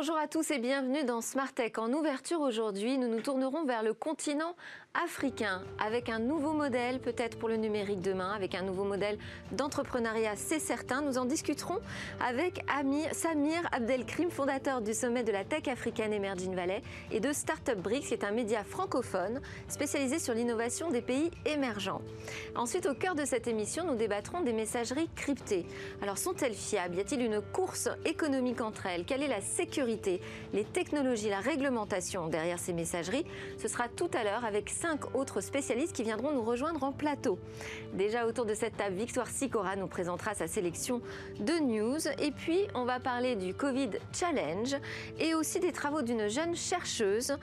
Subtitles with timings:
[0.00, 1.72] Bonjour à tous et bienvenue dans Smart Tech.
[1.78, 4.54] En ouverture aujourd'hui, nous nous tournerons vers le continent
[5.04, 9.18] africain avec un nouveau modèle peut-être pour le numérique demain, avec un nouveau modèle
[9.52, 11.02] d'entrepreneuriat, c'est certain.
[11.02, 11.78] Nous en discuterons
[12.20, 17.32] avec Amir, Samir Abdelkrim, fondateur du sommet de la tech africaine Emerging Valley et de
[17.32, 22.02] Startup Bricks, qui est un média francophone spécialisé sur l'innovation des pays émergents.
[22.54, 25.66] Ensuite, au cœur de cette émission, nous débattrons des messageries cryptées.
[26.02, 26.96] Alors, sont-elles fiables?
[26.96, 29.04] Y a-t-il une course économique entre elles?
[29.04, 30.20] Quelle est la sécurité,
[30.52, 33.24] les technologies, la réglementation derrière ces messageries?
[33.58, 37.38] Ce sera tout à l'heure avec cinq autres spécialistes qui viendront nous rejoindre en plateau.
[37.94, 41.00] Déjà autour de cette table, Victoire Sicora nous présentera sa sélection
[41.40, 42.06] de news.
[42.20, 44.76] Et puis, on va parler du Covid Challenge
[45.18, 47.36] et aussi des travaux d'une jeune chercheuse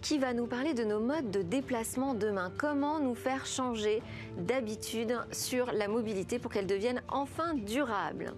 [0.00, 2.52] qui va nous parler de nos modes de déplacement demain.
[2.56, 4.02] Comment nous faire changer
[4.38, 8.32] d'habitude sur la mobilité pour qu'elle devienne enfin durable.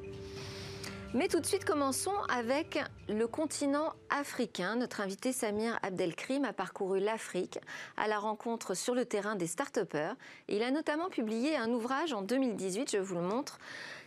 [1.15, 4.77] Mais tout de suite, commençons avec le continent africain.
[4.77, 7.59] Notre invité Samir Abdelkrim a parcouru l'Afrique
[7.99, 10.15] à la rencontre sur le terrain des start-upers.
[10.49, 13.59] Il a notamment publié un ouvrage en 2018, je vous le montre,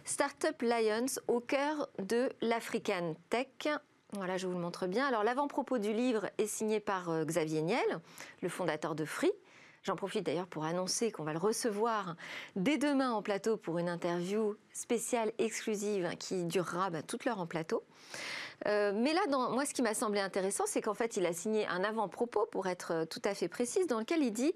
[0.04, 3.68] Startup Lions au cœur de l'African Tech.
[4.14, 5.06] Voilà, je vous le montre bien.
[5.06, 8.00] Alors, l'avant-propos du livre est signé par euh, Xavier Niel,
[8.42, 9.32] le fondateur de Free.
[9.86, 12.16] J'en profite d'ailleurs pour annoncer qu'on va le recevoir
[12.56, 17.46] dès demain en plateau pour une interview spéciale exclusive qui durera bah, toute l'heure en
[17.46, 17.84] plateau.
[18.66, 21.68] Euh, mais là, moi, ce qui m'a semblé intéressant, c'est qu'en fait, il a signé
[21.68, 24.54] un avant-propos, pour être tout à fait précise, dans lequel il dit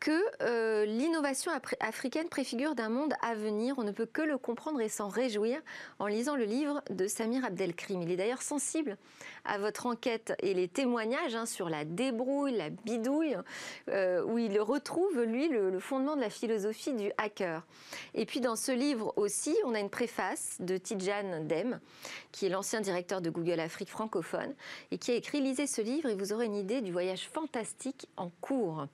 [0.00, 3.74] que euh, l'innovation africaine préfigure d'un monde à venir.
[3.78, 5.60] On ne peut que le comprendre et s'en réjouir
[5.98, 8.02] en lisant le livre de Samir Abdelkrim.
[8.02, 8.96] Il est d'ailleurs sensible
[9.44, 13.36] à votre enquête et les témoignages hein, sur la débrouille, la bidouille,
[13.88, 17.64] où il retrouve, lui, le, fondement de la philosophie du hacker.
[18.14, 21.80] Et puis, dans ce livre aussi, on a une préface de Tidjane Dem,
[22.32, 24.54] qui est l'ancien directeur de Google Afrique francophone,
[24.90, 28.08] et qui a écrit Lisez ce livre et vous aurez une idée du voyage fantastique
[28.16, 28.86] en cours.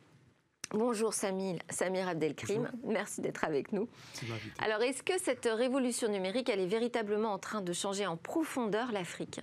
[0.74, 3.88] Bonjour Samir, Samir Abdelkrim, merci d'être avec nous.
[4.58, 8.90] Alors est-ce que cette révolution numérique, elle est véritablement en train de changer en profondeur
[8.90, 9.40] l'Afrique?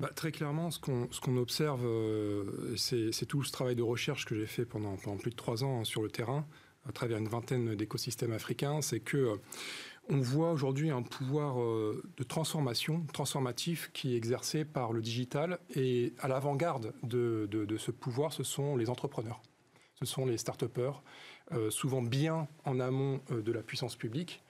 [0.00, 4.46] Bah, très clairement, ce qu'on observe, euh, c'est tout ce travail de recherche que j'ai
[4.46, 6.44] fait pendant, pendant, plus de trois ans hein, sur le terrain,
[6.88, 9.36] à travers une vingtaine d'écosystèmes africains, c'est que euh,
[10.10, 15.58] on voit aujourd'hui un pouvoir euh, de transformation, transformatif, qui est exercé par le digital.
[15.74, 19.40] Et à l'avant-garde de, ce pouvoir, ce sont les entrepreneurs.
[20.04, 21.02] Ce sont les start-upers,
[21.52, 24.42] euh, souvent bien en amont euh, de la puissance publique,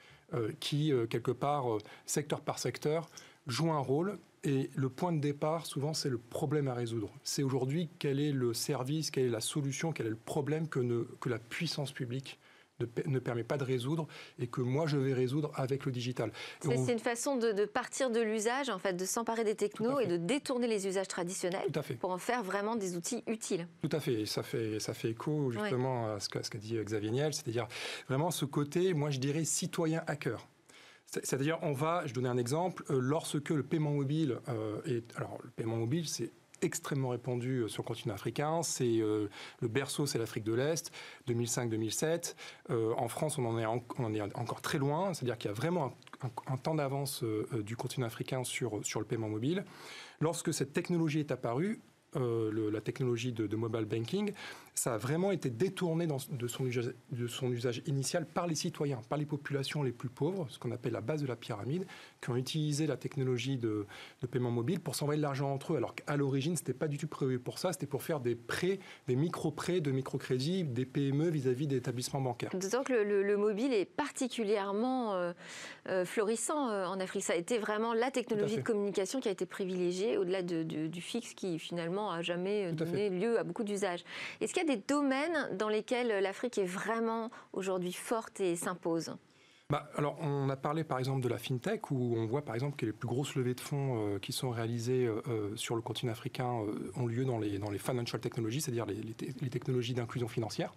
[0.59, 1.65] qui, quelque part,
[2.07, 3.09] secteur par secteur,
[3.47, 4.19] jouent un rôle.
[4.43, 7.09] Et le point de départ, souvent, c'est le problème à résoudre.
[7.23, 11.07] C'est aujourd'hui quel est le service, quelle est la solution, quel est le problème que,
[11.21, 12.41] que la puissance publique
[12.81, 14.07] ne, permet pas de résoudre
[14.39, 16.33] et que moi je vais résoudre avec le digital.
[16.61, 20.17] C'est une façon de, partir de l'usage, en fait, de s'emparer des technos et de
[20.17, 21.71] détourner les usages traditionnels
[22.01, 23.69] pour en faire vraiment des outils utiles.
[23.83, 24.23] Tout à fait.
[24.23, 27.69] Et ça fait, ça fait écho justement à ce qu'a dit Xavier Niel, c'est-à-dire
[28.09, 30.47] vraiment ce côté, moi je dirais, citoyen hacker.
[31.07, 35.17] C'est-à-dire, on va, je donner un exemple, euh, lorsque le paiement mobile euh, est.
[35.17, 36.33] Alors, le paiement mobile, c'est
[36.63, 38.63] extrêmement répandu euh, sur le continent africain.
[38.63, 39.29] C'est euh,
[39.61, 40.93] le berceau, c'est l'Afrique de l'Est,
[41.29, 42.35] 2005-2007.
[42.71, 45.15] Euh, en France, on en est, on encore très loin.
[45.15, 45.97] C'est-à-dire qu'il y a vraiment
[46.47, 49.65] un, temps d'avance du continent africain sur, sur le paiement mobile.
[50.21, 51.81] Lorsque cette technologie est apparue,
[52.15, 54.33] la technologie de, mobile banking,
[54.75, 59.01] ça a vraiment été détourné de, son usage, de son usage initial par les citoyens,
[59.09, 61.87] par les populations les plus pauvres, ce qu'on appelle la base de la pyramide,
[62.21, 63.87] qui ont utilisé la technologie de,
[64.31, 66.99] paiement mobile pour s'envoyer de l'argent entre eux, alors qu'à l'origine, ce n'était pas du
[66.99, 71.29] tout prévu pour ça, c'était pour faire des prêts, des micro-prêts de microcrédits, des PME
[71.29, 72.51] vis-à-vis des établissements bancaires.
[72.53, 75.33] D'autant que le, mobile est particulièrement euh,
[75.89, 77.25] euh, florissant euh, en Afrique.
[77.25, 81.35] Ça a été vraiment la technologie de communication qui a été privilégiée au-delà du fixe
[81.35, 84.05] qui finalement a jamais donné lieu à beaucoup d'usages.
[84.41, 89.15] Est-ce qu'il des domaines dans lesquels l'Afrique est vraiment aujourd'hui forte et s'impose?
[89.71, 92.77] Bah, alors, on a parlé par exemple de la fintech, où on voit par exemple
[92.77, 95.81] que les plus grosses levées de fonds euh, qui sont réalisées euh, euh, sur le
[95.81, 96.61] continent africain
[96.97, 100.75] ont lieu dans les, dans les financial technologies, c'est-à-dire les, technologies d'inclusion financière.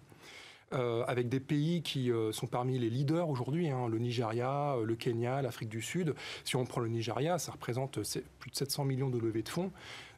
[0.72, 5.70] avec des pays qui sont parmi les leaders aujourd'hui, hein, le Nigeria, le Kenya, l'Afrique
[5.70, 6.14] du Sud.
[6.44, 8.00] Si on prend le Nigeria, ça représente
[8.38, 9.70] plus de 700 millions de levées de fonds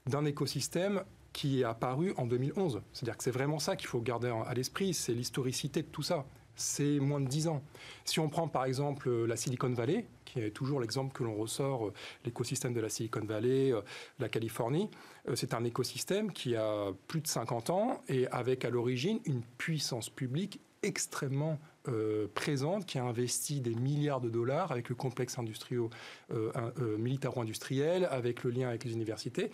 [0.06, 2.82] d'un écosystème qui est apparu en 2011.
[2.92, 6.24] C'est-à-dire que c'est vraiment ça qu'il faut garder à l'esprit, c'est l'historicité de tout ça.
[6.56, 7.62] C'est moins de 10 ans.
[8.04, 11.88] Si on prend par exemple la Silicon Valley, qui est toujours l'exemple que l'on ressort,
[11.88, 11.92] euh,
[12.24, 13.80] l'écosystème de la Silicon Valley, euh,
[14.18, 14.90] la Californie,
[15.28, 19.42] euh, c'est un écosystème qui a plus de 50 ans et avec à l'origine une
[19.58, 25.36] puissance publique extrêmement euh, présente, qui a investi des milliards de dollars avec le complexe
[25.38, 25.88] euh,
[26.30, 29.50] euh, militaro-industriel, avec le lien avec les universités.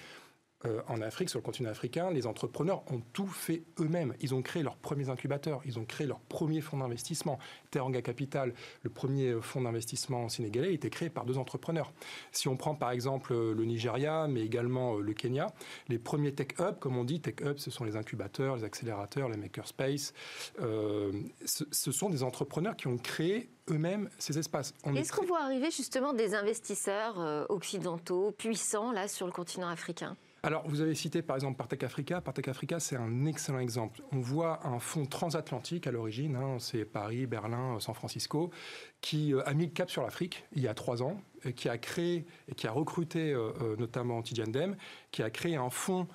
[0.67, 4.15] Euh, en Afrique, sur le continent africain, les entrepreneurs ont tout fait eux-mêmes.
[4.21, 7.39] Ils ont créé leurs premiers incubateurs, ils ont créé leur premier fonds d'investissement.
[7.71, 11.93] Teranga Capital, le premier fonds d'investissement sénégalais, a été créé par deux entrepreneurs.
[12.33, 15.49] Si on prend par exemple le Nigeria, mais également euh, le Kenya,
[15.89, 19.29] les premiers tech hubs, comme on dit, tech hubs, ce sont les incubateurs, les accélérateurs,
[19.29, 20.13] les makerspace.
[20.61, 21.13] Euh,
[21.45, 24.75] ce, ce sont des entrepreneurs qui ont créé eux-mêmes ces espaces.
[24.95, 30.17] Est-ce qu'on voit arriver justement des investisseurs occidentaux puissants là sur le continent africain?
[30.47, 32.21] Alors, vous avez cité par exemple Partech Africa.
[32.21, 34.01] Partech Africa, c'est un excellent exemple.
[34.13, 38.53] On voit un fonds transatlantique à l'origine, hein, c'est Paris, Berlin, San Francisco,
[39.01, 41.21] qui euh, a mis le cap sur l'Afrique il y a trois ans,
[41.57, 44.77] qui a créé et qui a recruté euh, euh, notamment Tidjane Dem,
[45.11, 46.07] qui a créé un fonds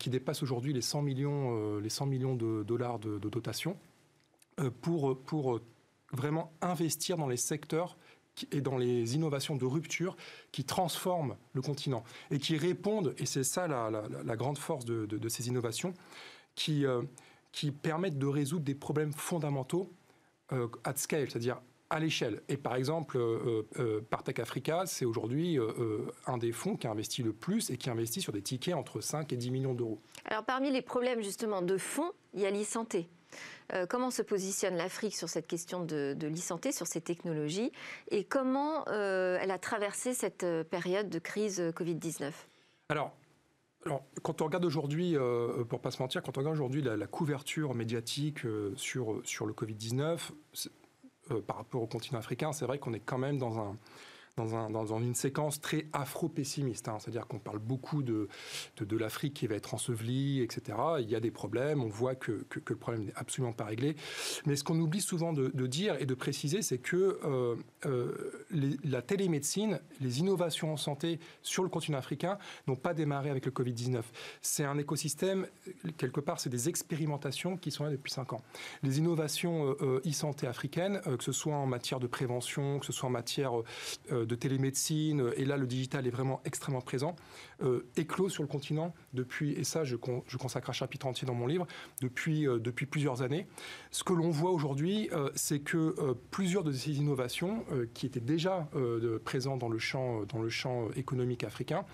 [0.00, 3.76] qui dépasse aujourd'hui les 100 millions, les 100 millions de dollars de, de dotation
[4.80, 5.60] pour, pour
[6.12, 7.96] vraiment investir dans les secteurs
[8.52, 10.16] et dans les innovations de rupture
[10.52, 15.48] qui transforment le continent et qui répondent, et c'est ça la, grande force de, ces
[15.48, 15.94] innovations,
[16.54, 17.02] qui, euh,
[17.52, 19.92] qui permettent de résoudre des problèmes fondamentaux
[20.52, 22.42] euh, scale, c'est-à-dire à l'échelle.
[22.48, 25.58] Et par exemple, euh, euh Partech Africa, c'est aujourd'hui
[26.26, 29.00] un des fonds qui a investi le plus et qui investit sur des tickets entre
[29.00, 30.00] 5 et 10 millions d'euros.
[30.24, 33.08] Alors parmi les problèmes justement de fonds, il y a l'e-santé.
[33.72, 37.72] Euh, comment se positionne l'Afrique sur cette question de, l'e-santé, sur ces technologies,
[38.10, 42.32] et comment euh, elle a traversé cette euh, période de crise Covid-19
[42.88, 43.12] alors,
[43.84, 45.16] alors, quand on regarde aujourd'hui,
[45.68, 48.40] pour pas se mentir, quand on regarde aujourd'hui la, couverture médiatique
[48.76, 50.18] sur, sur le Covid-19,
[51.46, 53.76] par rapport au continent africain, c'est vrai qu'on est quand même dans un,
[54.44, 56.88] dans, une séquence très afro-pessimiste.
[56.88, 56.98] Hein.
[57.00, 58.28] C'est-à-dire qu'on parle beaucoup de,
[58.78, 60.76] de, l'Afrique qui va être ensevelie, etc.
[61.00, 63.96] Il y a des problèmes, on voit que, que, le problème n'est absolument pas réglé.
[64.44, 67.56] Mais ce qu'on oublie souvent de, dire et de préciser, c'est que euh,
[67.86, 68.46] euh,
[68.84, 72.36] la télémédecine, les innovations en santé sur le continent africain
[72.66, 74.02] n'ont pas démarré avec le Covid-19.
[74.42, 75.46] C'est un écosystème,
[75.96, 78.42] quelque part, c'est des expérimentations qui sont là depuis 5 ans.
[78.82, 83.08] Les innovations euh, e-santé africaines, que ce soit en matière de prévention, que ce soit
[83.08, 83.52] en matière
[84.26, 87.16] de télémédecine, et là le digital est vraiment extrêmement présent,
[87.62, 89.96] euh, éclos sur le continent depuis, et ça je,
[90.26, 91.66] je, consacre un chapitre entier dans mon livre,
[92.00, 93.46] depuis, euh, depuis plusieurs années.
[93.90, 95.94] Ce que l'on voit aujourd'hui, euh, c'est que
[96.30, 97.64] plusieurs de ces innovations
[97.94, 98.68] qui étaient déjà
[99.24, 101.84] présentes dans le champ, dans le champ économique africain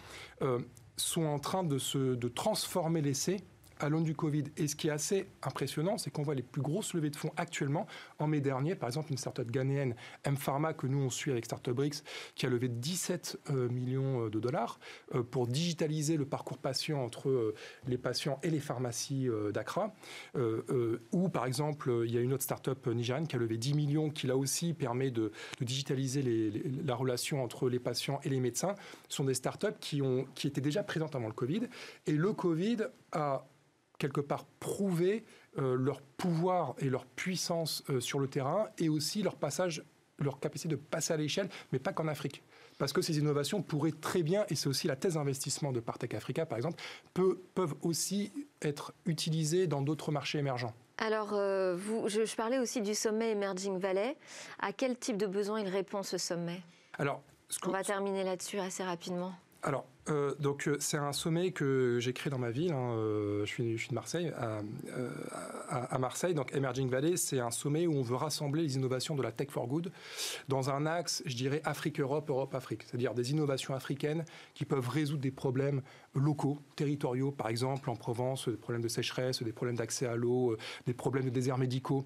[0.97, 3.39] sont en train de, se, de transformer l'essai
[3.83, 4.45] à l'aune du Covid.
[4.57, 7.33] Et ce qui est assez impressionnant, c'est qu'on voit les plus grosses levées de fonds
[7.37, 7.87] actuellement.
[8.19, 11.75] En mai dernier, par exemple, une startup ghanéenne, M-Pharma, que nous on suit avec Startup
[11.75, 12.03] Bricks,
[12.37, 14.79] qui a levé 17 euh, millions euh, de dollars
[15.15, 17.55] euh, pour digitaliser le parcours patient entre
[17.89, 19.93] les patients et les pharmacies d'Accra.
[21.13, 24.11] ou par exemple, il y a une autre startup nigériane qui a levé 10 millions,
[24.11, 26.23] qui là aussi permet de, digitaliser
[26.85, 28.75] la relation entre les patients et les médecins.
[29.09, 31.63] Ce sont des startups qui, ont, qui étaient déjà présentes avant le Covid.
[32.07, 32.79] Et le Covid
[33.13, 33.45] a
[34.03, 35.25] quelque part prouver
[35.59, 39.85] euh, leur pouvoir et leur puissance euh, sur le terrain et aussi leur passage,
[40.19, 42.43] leur capacité de passer à l'échelle, mais pas qu'en Afrique.
[42.79, 46.15] Parce que ces innovations pourraient très bien, et c'est aussi la thèse d'investissement de Partech
[46.15, 46.83] Africa par exemple,
[47.15, 50.75] peuvent aussi être utilisées dans d'autres marchés émergents.
[50.99, 54.17] Alors, euh, vous, je, je, parlais aussi du sommet Emerging Valley.
[54.59, 56.61] À quel type de besoin il répond ce sommet?
[56.99, 57.23] Alors,
[57.65, 59.33] On va terminer là-dessus assez rapidement.
[59.63, 62.73] Alors, euh, donc euh, c'est un sommet que j'ai créé dans ma ville.
[62.73, 64.33] Hein, euh, je, suis, je, suis, de Marseille.
[65.69, 69.23] À, Marseille, donc Emerging Valley, c'est un sommet où on veut rassembler les innovations de
[69.23, 69.93] la tech for good
[70.49, 75.31] dans un axe, je dirais Afrique-Europe, Europe-Afrique, c'est-à-dire des innovations africaines qui peuvent résoudre des
[75.31, 75.81] problèmes
[76.15, 80.57] locaux, territoriaux, par exemple en Provence, des problèmes de sécheresse, des problèmes d'accès à l'eau,
[80.87, 82.05] des problèmes de déserts médicaux,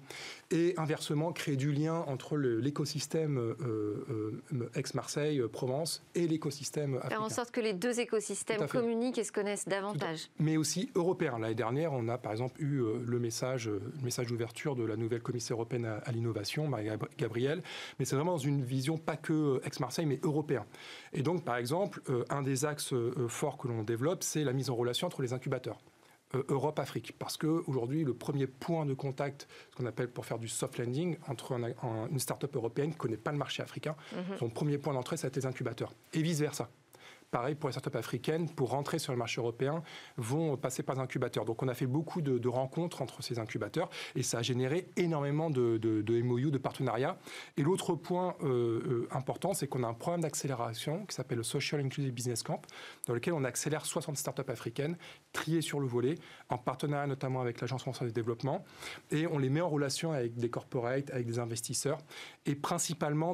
[0.51, 3.55] et inversement créer du lien entre l'écosystème
[4.75, 7.09] ex-Marseille, Provence et l'écosystème africain.
[7.09, 10.29] Faire en sorte que les deux écosystèmes communiquent et se connaissent davantage.
[10.39, 11.39] Mais aussi européens.
[11.39, 14.83] L'année dernière, on a par exemple eu euh, le message, euh, le message d'ouverture de
[14.83, 17.61] la nouvelle commissaire européenne à, l'innovation, Marie Gabriel.
[17.99, 20.65] Mais c'est vraiment dans une vision pas que euh, ex-Marseille, mais européen.
[21.13, 22.93] Et donc, par exemple, un des axes
[23.27, 25.79] forts que l'on développe, c'est la mise en relation entre les incubateurs.
[26.49, 27.15] Europe-Afrique.
[27.17, 31.17] Parce qu'aujourd'hui, le premier point de contact, ce qu'on appelle pour faire du soft landing,
[31.27, 31.53] entre
[32.11, 34.37] une start-up européenne qui ne connaît pas le marché africain, mhm.
[34.37, 35.93] son premier point d'entrée, c'est les incubateurs.
[36.13, 36.69] Et vice-versa.
[37.31, 39.83] Pareil pour les startups africaines, pour rentrer sur le marché européen,
[40.17, 41.45] vont passer par des incubateurs.
[41.45, 45.49] Donc on a fait beaucoup de, rencontres entre ces incubateurs et ça a généré énormément
[45.49, 47.17] de, MOU, de partenariats.
[47.57, 51.81] Et l'autre point euh, important, c'est qu'on a un programme d'accélération qui s'appelle le Social
[51.81, 52.61] Inclusive Business Camp,
[53.05, 54.97] dans lequel on accélère 60 startups africaines
[55.33, 56.15] triées sur le volet,
[56.49, 58.63] en partenariat notamment avec l'Agence française de développement.
[59.11, 61.97] Et on les met en relation avec des corporates, avec des investisseurs,
[62.45, 63.33] et principalement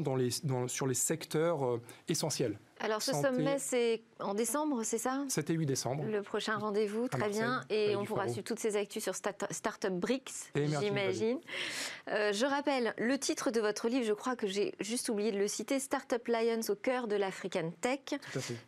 [0.67, 2.59] sur les secteurs euh, essentiels.
[2.83, 5.23] Alors ce sommet, c'est en décembre, c'est ça?
[5.27, 6.03] 7 et 8 décembre.
[6.05, 7.61] Le prochain rendez-vous, très bien.
[7.69, 11.39] Et on pourra suivre toutes ces actus sur Startup Bricks, j'imagine.
[12.09, 15.37] Euh, je rappelle le titre de votre livre, je crois que j'ai juste oublié de
[15.37, 18.19] le citer, Startup Lions au cœur de l'African Tech.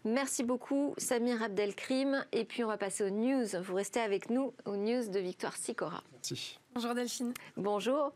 [0.03, 2.25] Merci beaucoup Samir Abdelkrim.
[2.31, 3.45] Et puis on va passer aux news.
[3.61, 6.03] Vous restez avec nous aux news de Victoire Sicora.
[6.13, 6.59] Merci.
[6.73, 7.33] Bonjour Delphine.
[7.55, 8.11] Bonjour.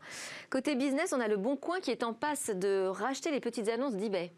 [0.50, 3.68] Côté business, on a le Bon Coin qui est en passe de racheter les petites
[3.68, 4.32] annonces d'eBay.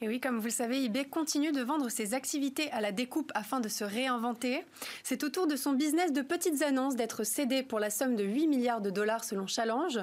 [0.00, 3.32] Et oui, comme vous le savez, eBay continue de vendre ses activités à la découpe
[3.34, 4.64] afin de se réinventer.
[5.02, 8.24] C'est au tour de son business de petites annonces d'être cédé pour la somme de
[8.24, 10.00] 8 milliards de dollars selon Challenge.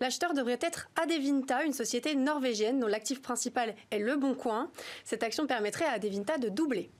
[0.00, 4.70] L'acheteur devrait être Adevinta, une société norvégienne dont l'actif principal est Le Bon Coin.
[5.04, 6.90] Cette action permettrait à Adevinta de doubler.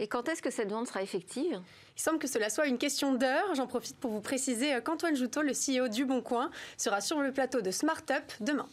[0.00, 1.60] Et quand est-ce que cette vente sera effective?
[1.96, 3.54] Il semble que cela soit une question d'heure.
[3.54, 7.32] J'en profite pour vous préciser qu'Antoine Joutot, le CEO du Bon Coin, sera sur le
[7.32, 8.68] plateau de Smart Up demain.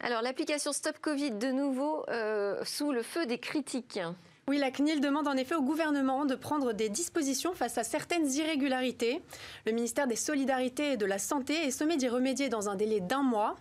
[0.00, 4.00] Alors l'application Stop Covid, de nouveau, euh, sous le feu des critiques.
[4.48, 8.32] Oui, la CNIL demande en effet au gouvernement de prendre des dispositions face à certaines
[8.32, 9.20] irrégularités.
[9.64, 13.00] Le ministère des Solidarités et de la Santé est sommé d'y remédier dans un délai
[13.00, 13.56] d'un mois.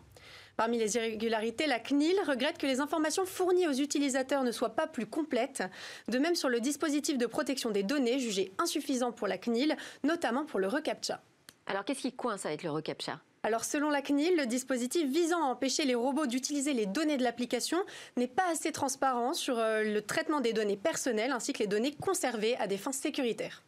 [0.57, 4.85] Parmi les irrégularités, la CNIL regrette que les informations fournies aux utilisateurs ne soient pas
[4.85, 5.63] plus complètes.
[6.07, 10.45] De même sur le dispositif de protection des données, jugé insuffisant pour la CNIL, notamment
[10.45, 11.19] pour le reCAPTCHA.
[11.65, 13.19] Alors qu'est-ce qui coince avec le reCAPTCHA?
[13.45, 17.21] Alors selon la CNIL, le dispositif visant à empêcher les robots d'utiliser les données de
[17.21, 17.77] l'application
[18.17, 21.93] n'est pas assez transparent sur euh, le traitement des données personnelles ainsi que les données
[21.93, 23.61] conservées à des fins sécuritaires.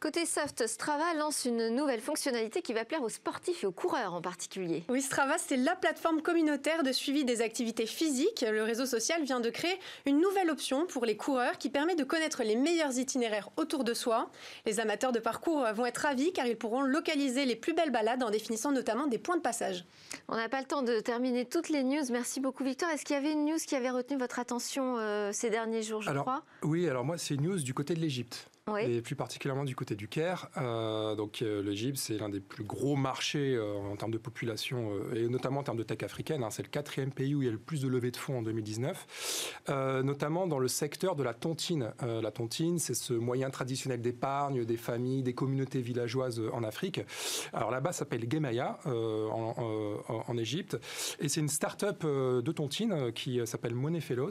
[0.00, 4.14] Côté soft, Strava lance une nouvelle fonctionnalité qui va plaire aux sportifs et aux coureurs
[4.14, 4.84] en particulier.
[4.88, 8.44] Oui, Strava, c'est la plateforme communautaire de suivi des activités physiques.
[8.48, 9.76] Le réseau social vient de créer
[10.06, 13.92] une nouvelle option pour les coureurs qui permet de connaître les meilleurs itinéraires autour de
[13.92, 14.30] soi.
[14.66, 18.22] Les amateurs de parcours vont être ravis car ils pourront localiser les plus belles balades
[18.22, 19.84] en définissant notamment des points de passage.
[20.28, 22.04] On n'a pas le temps de terminer toutes les news.
[22.12, 22.88] Merci beaucoup Victor.
[22.90, 26.02] Est-ce qu'il y avait une news qui avait retenu votre attention euh, ces derniers jours,
[26.02, 26.44] je crois?
[26.62, 29.94] Oui, alors moi c'est une news du côté de l'Égypte et plus particulièrement du côté
[29.94, 30.48] du Caire.
[30.56, 34.92] Euh, donc euh, l'Égypte, c'est l'un des plus gros marchés euh, en termes de population
[35.14, 36.42] et notamment en termes de tech africaine.
[36.42, 36.50] Hein.
[36.50, 38.42] C'est le quatrième pays où il y a le plus de levées de fonds en
[38.42, 39.64] 2019,
[40.04, 41.92] notamment dans le secteur de la tontine.
[42.00, 47.00] la tontine, c'est ce moyen traditionnel d'épargne des familles, des communautés villageoises en Afrique.
[47.52, 50.78] Alors là-bas, ça s'appelle Gemaya en, Égypte,
[51.20, 54.30] et c'est une start-up de tontine qui s'appelle Money Fellows,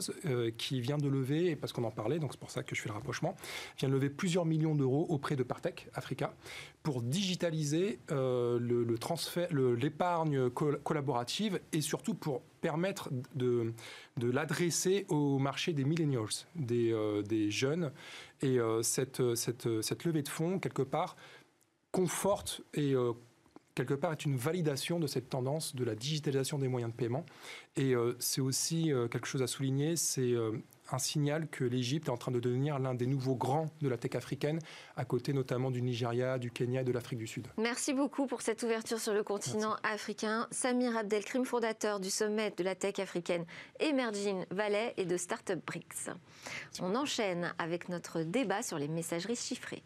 [0.56, 2.88] qui vient de lever, parce qu'on en parlait, donc c'est pour ça que je fais
[2.88, 3.36] le rapprochement,
[3.78, 6.34] vient de lever plus plusieurs millions d'euros auprès de Partech Africa
[6.82, 13.72] pour digitaliser euh, le, transfert, l'épargne collaborative et surtout pour permettre de,
[14.20, 17.90] l'adresser au marché des millennials, des, euh, jeunes.
[18.42, 21.16] Et euh, cette, levée de fonds, quelque part,
[21.90, 22.92] conforte et
[23.74, 27.24] quelque part est une validation de cette tendance de la digitalisation des moyens de paiement.
[27.76, 30.34] Et c'est aussi quelque chose à souligner, c'est
[30.90, 33.96] un signal que l'Égypte est en train de devenir l'un des nouveaux grands de la
[33.96, 34.58] tech africaine,
[34.96, 37.48] à côté notamment du Nigeria, du Kenya et de l'Afrique du Sud.
[37.56, 40.46] Merci beaucoup pour cette ouverture sur le continent africain.
[40.50, 43.44] Samir Abdelkrim, fondateur du sommet de la tech africaine
[43.80, 46.10] Emerging Valley et de Startup Bricks.
[46.80, 49.82] On enchaîne avec notre débat sur les messageries chiffrées.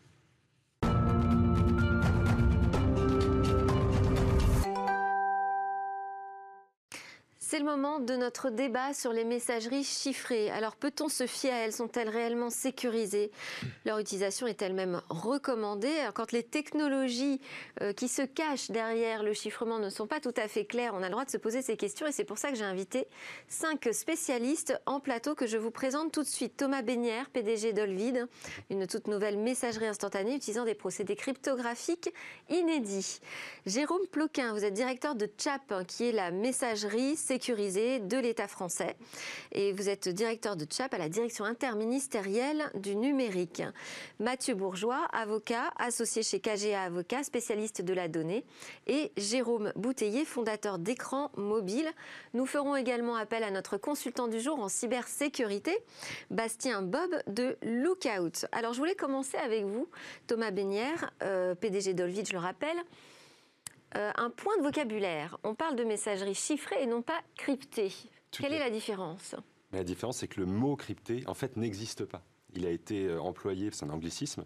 [7.52, 10.50] C'est le moment de notre débat sur les messageries chiffrées.
[10.50, 11.74] Alors peut-on se fier à elles?
[11.74, 13.30] Sont-elles réellement sécurisées?
[13.84, 15.94] Leur utilisation est-elle même recommandée?
[15.98, 17.42] Alors, Quand les technologies
[17.82, 21.02] euh, qui se cachent derrière le chiffrement ne sont pas tout à fait claires, on
[21.02, 23.06] a le droit de se poser ces questions et c'est pour ça que j'ai invité
[23.48, 26.56] cinq spécialistes en plateau que je vous présente tout de suite.
[26.56, 28.28] Thomas Bénière, PDG d'Olvid,
[28.70, 32.14] une toute nouvelle messagerie instantanée utilisant des procédés cryptographiques
[32.48, 33.20] inédits.
[33.66, 38.94] Jérôme Ploquin, vous êtes directeur de CHAP, qui est la messagerie sécurisée de l'État français.
[39.50, 43.62] Et vous êtes directeur de CHAP à la direction interministérielle du numérique.
[44.20, 48.44] Mathieu Bourgeois, avocat, associé chez KGA Avocat, spécialiste de la donnée.
[48.86, 51.90] Et Jérôme Bouteiller, fondateur d'écran mobile.
[52.32, 55.76] Nous ferons également appel à notre consultant du jour en cybersécurité,
[56.30, 58.46] Bastien Bob de Lookout.
[58.52, 59.88] Alors je voulais commencer avec vous,
[60.28, 62.78] Thomas Bénière, euh, PDG d'Olvid, je le rappelle.
[63.96, 65.38] Euh, un point de vocabulaire.
[65.44, 67.92] On parle de messagerie chiffrée et non pas cryptée.
[68.30, 69.34] Quelle est la différence?
[69.72, 72.22] La différence, c'est que le mot crypté, en fait, n'existe pas.
[72.54, 74.44] il a été euh, employé, c'est un anglicisme,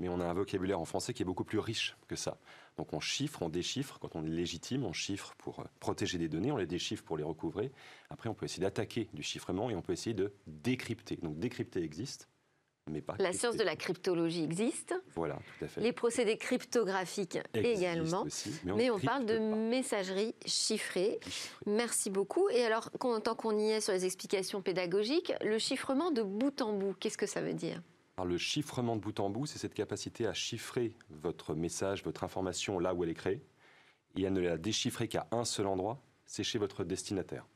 [0.00, 2.38] mais on a un vocabulaire en français qui est beaucoup plus riche que ça.
[2.76, 6.28] Donc on chiffre, on déchiffre, quand on est légitime, on chiffre pour euh, protéger des
[6.28, 7.72] données, on les déchiffre pour les recouvrer.
[8.10, 11.16] Après, on peut essayer d'attaquer du chiffrement et on peut essayer de décrypter.
[11.22, 12.28] Donc décrypter existe,
[12.88, 13.16] mais pas.
[13.18, 14.94] La science de la cryptologie existe.
[15.14, 15.80] Voilà, tout à fait.
[15.80, 18.26] Les procédés cryptographiques également.
[18.64, 21.20] mais on, parle de messagerie chiffrée.
[21.66, 22.48] Merci beaucoup.
[22.50, 22.90] Et alors,
[23.22, 27.18] tant qu'on y est sur les explications pédagogiques, le chiffrement de bout en bout, qu'est-ce
[27.18, 27.82] que ça veut dire?
[28.24, 32.80] Le chiffrement de bout en bout, c'est cette capacité à chiffrer votre message, votre information
[32.80, 33.42] là où elle est créée,
[34.16, 37.46] et à ne la déchiffrer qu'à un seul endroit, c'est chez votre destinataire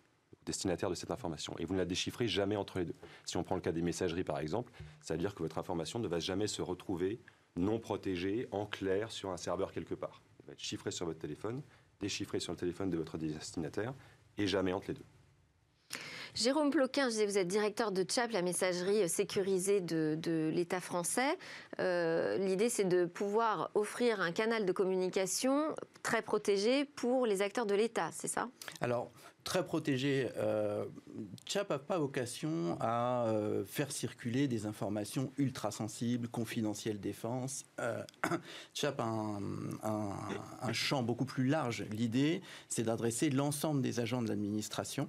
[0.46, 1.54] destinataire de cette information.
[1.58, 2.94] Et vous ne la déchiffrez jamais entre les deux.
[3.24, 5.98] Si on prend le cas des messageries, par exemple, ça veut dire que votre information
[5.98, 7.20] ne va jamais se retrouver
[7.56, 10.22] non protégée, en clair, sur un serveur quelque part.
[10.40, 11.62] Elle va être chiffrée sur votre téléphone,
[12.00, 13.94] déchiffrée sur le téléphone de votre destinataire,
[14.38, 15.04] et jamais entre les deux.
[16.34, 21.36] Jérôme Ploquin, vous êtes directeur de CHAP, la messagerie sécurisée de, l'État français.
[21.78, 27.66] Euh, l'idée, c'est de pouvoir offrir un canal de communication très protégé pour les acteurs
[27.66, 28.48] de l'État, c'est ça?
[28.80, 29.10] Alors,
[29.44, 30.28] très protégé.
[30.36, 30.84] Euh,
[31.54, 37.64] n'a pas vocation à euh, faire circuler des informations ultra sensibles, confidentielles défense.
[37.80, 38.02] Euh,
[38.82, 39.38] a
[39.82, 41.84] un, champ beaucoup plus large.
[41.90, 45.08] L'idée, c'est d'adresser l'ensemble des agents de l'administration.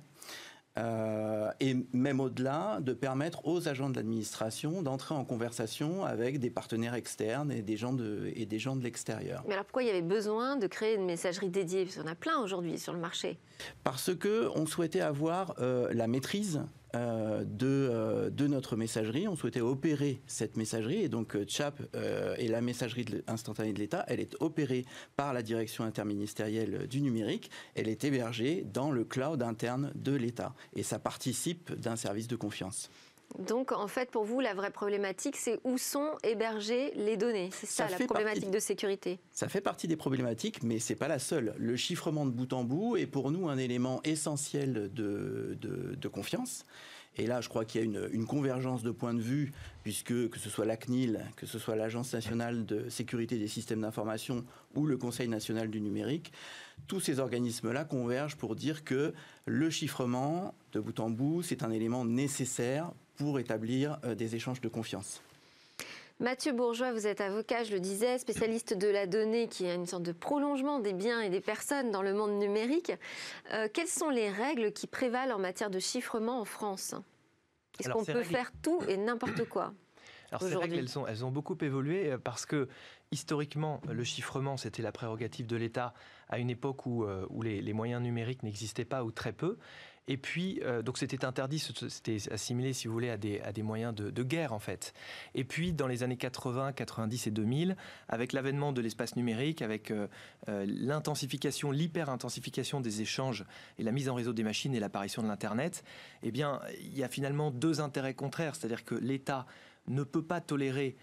[0.78, 6.50] Euh, et même au-delà, de permettre aux agents de l'administration d'entrer en conversation avec des
[6.50, 9.44] partenaires externes et des gens de, et des gens de l'extérieur.
[9.48, 11.86] Mais alors pourquoi il y avait besoin de créer une messagerie dédiée?
[11.86, 13.38] Parce qu'on a plein aujourd'hui sur le marché.
[13.84, 16.62] Parce que on souhaitait avoir euh, la maîtrise
[16.96, 19.28] euh, de, de, notre messagerie.
[19.28, 21.82] On souhaitait opérer cette messagerie et donc CHAP
[22.38, 24.86] et la messagerie instantanée de l'État, elle est opérée
[25.16, 27.50] par la direction interministérielle du numérique.
[27.76, 32.36] Elle est hébergée dans le cloud interne de l'État et ça participe d'un service de
[32.36, 32.90] confiance.
[33.40, 37.50] Donc, en fait, pour vous, la vraie problématique, c'est où sont hébergées les données.
[37.52, 39.20] C'est ça, la problématique de sécurité.
[39.32, 41.54] Ça fait partie des problématiques, mais c'est pas la seule.
[41.58, 46.66] Le chiffrement de bout en bout est pour nous un élément essentiel de, de, confiance.
[47.16, 49.52] Et là, je crois qu'il y a une, une, convergence de points de vue,
[49.84, 53.82] puisque que ce soit la CNIL, que ce soit l'Agence nationale de sécurité des systèmes
[53.82, 56.34] d'information ou le Conseil national du numérique,
[56.88, 59.14] tous ces organismes-là convergent pour dire que
[59.46, 64.62] le chiffrement de bout en bout, c'est un élément nécessaire pour établir euh, des échanges
[64.62, 65.22] de confiance.
[66.20, 69.88] Mathieu Bourgeois, vous êtes avocat, je le disais, spécialiste de la donnée qui est une
[69.88, 72.94] sorte de prolongement des biens et des personnes dans le monde numérique.
[73.52, 76.96] Euh, quelles sont les règles qui prévalent en matière de chiffrement en France?
[77.80, 79.74] Est-ce qu'on peut faire tout et n'importe quoi
[80.32, 82.68] alors ces règles, elles, elles ont beaucoup évolué euh, parce que
[83.12, 85.94] historiquement, le chiffrement, c'était la prérogative de l'État
[86.28, 89.60] à une époque où, où les, les, moyens numériques n'existaient pas ou très peu.
[90.08, 94.24] Et puis, euh, donc c'était interdit, c'était assimilé, si vous voulez, à des, moyens de,
[94.24, 94.94] guerre, en fait.
[95.34, 97.78] Et puis, dans les années 80, 90 et 2000,
[98.10, 100.08] avec l'avènement de l'espace numérique, avec euh,
[100.50, 103.46] euh, l'intensification, l'hyper-intensification des échanges
[103.80, 105.86] et la mise en réseau des machines et l'apparition de l'Internet,
[106.22, 108.56] eh bien, il y a finalement deux intérêts contraires.
[108.56, 109.46] C'est-à-dire que l'État
[109.88, 110.98] ne peut pas tolérer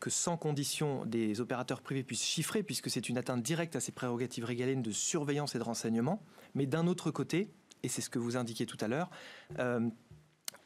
[0.00, 3.90] que sans condition des opérateurs privés puissent chiffrer, puisque c'est une atteinte directe à ses
[3.90, 6.22] prérogatives régaliennes de surveillance et de renseignement.
[6.54, 7.48] Mais d'un autre côté,
[7.82, 9.10] et c'est ce que vous indiquiez tout à l'heure,
[9.58, 9.88] euh,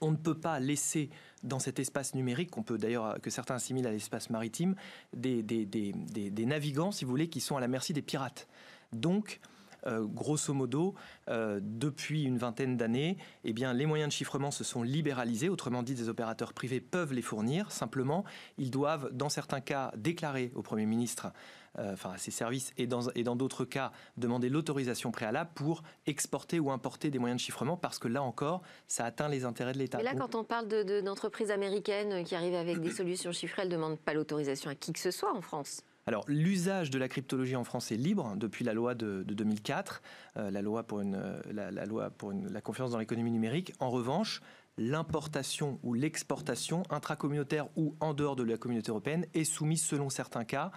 [0.01, 1.11] on ne peut pas laisser
[1.43, 4.75] dans cet espace numérique, qu'on peut d'ailleurs, que certains assimilent à l'espace maritime,
[5.15, 8.49] des, des, navigants, si vous voulez, qui sont à la merci des pirates.
[8.93, 9.41] Donc,
[9.87, 10.95] euh, grosso modo,
[11.29, 15.49] euh, depuis une vingtaine d'années, eh bien, les moyens de chiffrement se sont libéralisés.
[15.49, 17.71] Autrement dit, des opérateurs privés peuvent les fournir.
[17.73, 18.25] Simplement,
[18.59, 21.33] ils doivent, dans certains cas, déclarer au Premier ministre
[21.79, 25.85] euh, enfin à ses services, et dans et dans d'autres cas demander l'autorisation préalable pour
[26.05, 29.73] exporter ou importer des moyens de chiffrement, parce que là encore, ça atteint les intérêts
[29.73, 30.01] de l'État.
[30.01, 30.67] Et là, quand on parle
[31.05, 34.93] d'entreprises américaines qui arrivent avec des solutions chiffrées, elles ne demandent pas l'autorisation à qui
[34.93, 38.65] que ce soit en France alors, l'usage de la cryptologie en France est libre depuis
[38.65, 40.03] la loi de, 2004,
[40.39, 43.75] euh, la loi pour, euh, la, loi pour la confiance dans l'économie numérique.
[43.79, 44.43] En revanche,
[44.77, 50.43] l'importation ou l'exportation intracommunautaire ou en dehors de la communauté européenne est soumise, selon certains
[50.43, 50.73] cas,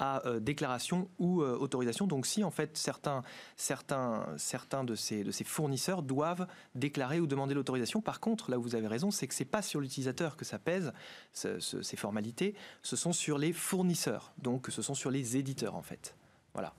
[0.00, 2.06] à euh, déclaration ou euh, autorisation.
[2.06, 3.22] Donc si en fait certains,
[3.56, 8.00] certains, certains de, ces, de ces fournisseurs doivent déclarer ou demander l'autorisation.
[8.00, 10.58] Par contre, là où vous avez raison, c'est que c'est pas sur l'utilisateur que ça
[10.58, 10.92] pèse,
[11.32, 14.32] ces formalités, ce sont sur les fournisseurs.
[14.38, 16.14] Donc ce sont sur les éditeurs en fait.
[16.54, 16.74] Voilà.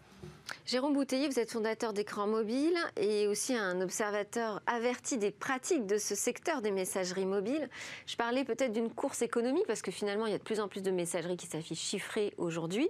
[0.65, 5.97] Jérôme Bouteiller, vous êtes fondateur d'écran mobile et aussi un observateur averti des pratiques de
[5.97, 7.69] ce secteur des messageries mobiles.
[8.05, 10.67] Je parlais peut-être d'une course économique parce que finalement il y a de plus en
[10.67, 12.87] plus de messageries qui s'affichent chiffrées aujourd'hui.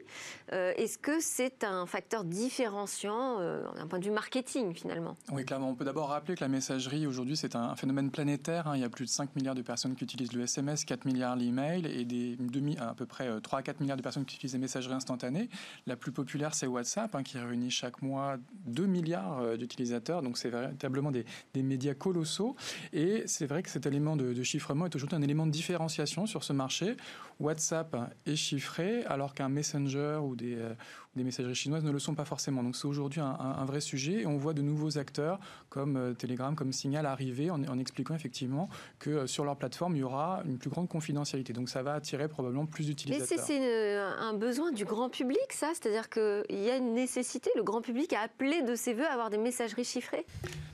[0.54, 5.18] Euh, est-ce que c'est un facteur différenciant euh, d'un point de vue marketing finalement?
[5.32, 5.70] Oui, clairement.
[5.70, 8.68] On peut d'abord rappeler que la messagerie aujourd'hui c'est un phénomène planétaire.
[8.68, 8.76] Hein.
[8.76, 11.36] Il y a plus de 5 milliards de personnes qui utilisent le SMS, 4 milliards
[11.36, 14.54] l'email et des demi, à peu près 3 à 4 milliards de personnes qui utilisent
[14.54, 15.50] les messageries instantanées.
[15.88, 20.38] La plus populaire c'est WhatsApp hein, qui réunit chaque mois 2 milliards euh, d'utilisateurs, donc
[20.38, 21.26] c'est véritablement des,
[21.56, 22.56] médias colossaux.
[22.94, 26.44] Et c'est vrai que cet élément de, chiffrement est aujourd'hui un élément de différenciation sur
[26.44, 26.96] ce marché.
[27.40, 30.74] WhatsApp est chiffré, alors qu'un Messenger ou des, euh,
[31.16, 32.64] des messageries chinoises ne le sont pas forcément.
[32.64, 36.56] Donc c'est aujourd'hui un, vrai sujet et on voit de nouveaux acteurs comme euh, Telegram,
[36.56, 38.70] comme Signal arriver en, en expliquant effectivement
[39.00, 41.54] que sur leur plateforme, il y aura une plus grande confidentialité.
[41.54, 43.38] Donc ça va attirer probablement plus d'utilisateurs.
[43.38, 45.72] Mais c'est un besoin du grand public, ça?
[45.74, 49.12] C'est-à-dire qu'il y a une nécessité, le grand public a appelé de ses voeux à
[49.12, 50.26] avoir des messageries chiffrées?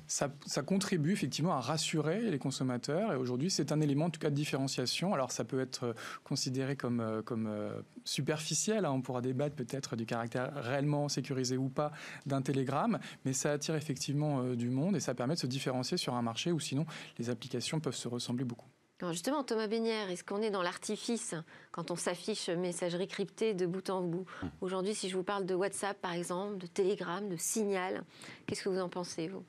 [0.07, 0.29] Ça,
[0.65, 4.35] contribue effectivement à rassurer les consommateurs et aujourd'hui c'est un élément en tout cas de
[4.35, 5.13] différenciation.
[5.13, 8.91] Alors ça peut être considéré comme, euh, comme euh, superficiel, hein.
[8.91, 11.91] on pourra débattre peut-être du caractère réellement sécurisé ou pas
[12.25, 15.97] d'un télégramme, mais ça attire effectivement euh, du monde et ça permet de se différencier
[15.97, 16.85] sur un marché où sinon
[17.17, 18.67] les applications peuvent se ressembler beaucoup
[19.11, 21.35] justement, Thomas Bénière, est-ce qu'on est dans l'artifice
[21.71, 24.25] quand on s'affiche messagerie cryptée de bout en bout?
[24.41, 24.47] Hmm.
[24.61, 28.03] Aujourd'hui, si je vous parle de WhatsApp, par exemple, de Telegram, de Signal,
[28.45, 29.43] qu'est-ce que vous en pensez, vous?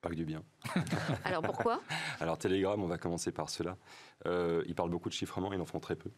[0.00, 0.42] Pas que du bien.
[1.24, 1.80] Alors pourquoi?
[2.20, 3.76] Alors Telegram, on va commencer par cela.
[4.26, 6.10] Euh, ils parlent beaucoup de chiffrement, ils en font très peu.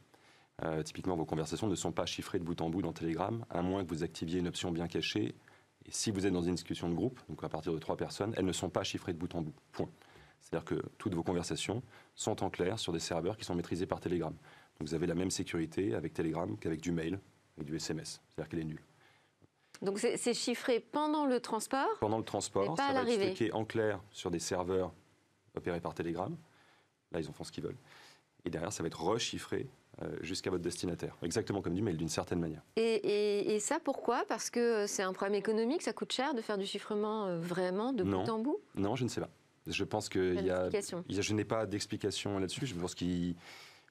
[0.64, 3.62] Euh, typiquement, vos conversations ne sont pas chiffrées de bout en bout dans Telegram, à
[3.62, 5.35] moins que vous activiez une option bien cachée.
[5.87, 8.33] Et si vous êtes dans une discussion de groupe, donc à partir de trois personnes,
[8.37, 9.55] elles ne sont pas chiffrées de bout en bout.
[9.72, 9.88] Point.
[10.40, 11.83] C'est-à-dire que toutes vos conversations
[12.14, 14.33] sont en clair sur des serveurs qui sont maîtrisés par Telegram.
[14.33, 17.18] Donc vous avez la même sécurité avec Telegram qu'avec du mail,
[17.57, 18.20] avec du SMS.
[18.29, 18.83] C'est-à-dire qu'elle est nulle.
[19.81, 24.01] Donc c'est chiffré pendant le transport Pendant le transport, ça va être stocké en clair
[24.11, 24.92] sur des serveurs
[25.57, 26.37] opérés par Telegram.
[27.11, 27.79] Là, ils en font ce qu'ils veulent.
[28.44, 29.68] Et derrière, ça va être rechiffré
[30.21, 31.17] jusqu'à votre destinataire.
[31.23, 32.63] Exactement comme du mail, d'une certaine manière.
[32.77, 34.25] Et, ça, pourquoi?
[34.29, 37.93] Parce que c'est un problème économique, ça coûte cher de faire du chiffrement euh, vraiment
[37.93, 38.59] de bout en bout?
[38.75, 39.31] Non, je ne sais pas.
[39.67, 40.69] Je pense que y a,
[41.09, 42.67] je n'ai pas d'explication là-dessus.
[42.67, 43.37] Je pense qu'il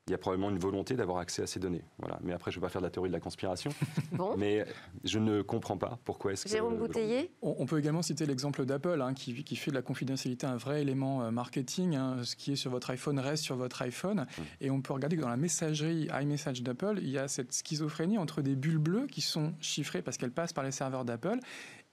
[0.10, 1.84] y a probablement une volonté d'avoir accès à ces données.
[2.00, 2.20] Voilà.
[2.24, 3.72] Mais après, je ne vais pas faire de la théorie de la conspiration.
[4.12, 4.36] Bon.
[4.38, 4.66] Mais
[5.04, 6.50] je ne comprends pas pourquoi est-ce que...
[6.50, 10.46] Jérôme Bouteiller on, peut également citer l'exemple d'Apple, hein, qui, qui, fait de la confidentialité
[10.46, 11.96] un vrai élément euh, marketing.
[11.96, 12.18] Hein.
[12.24, 14.20] Ce qui est sur votre iPhone reste sur votre iPhone.
[14.20, 14.46] Hum.
[14.60, 18.18] Et on peut regarder que dans la messagerie iMessage d'Apple, il y a cette schizophrénie
[18.18, 21.40] entre des bulles bleues qui sont chiffrées parce qu'elles passent par les serveurs d'Apple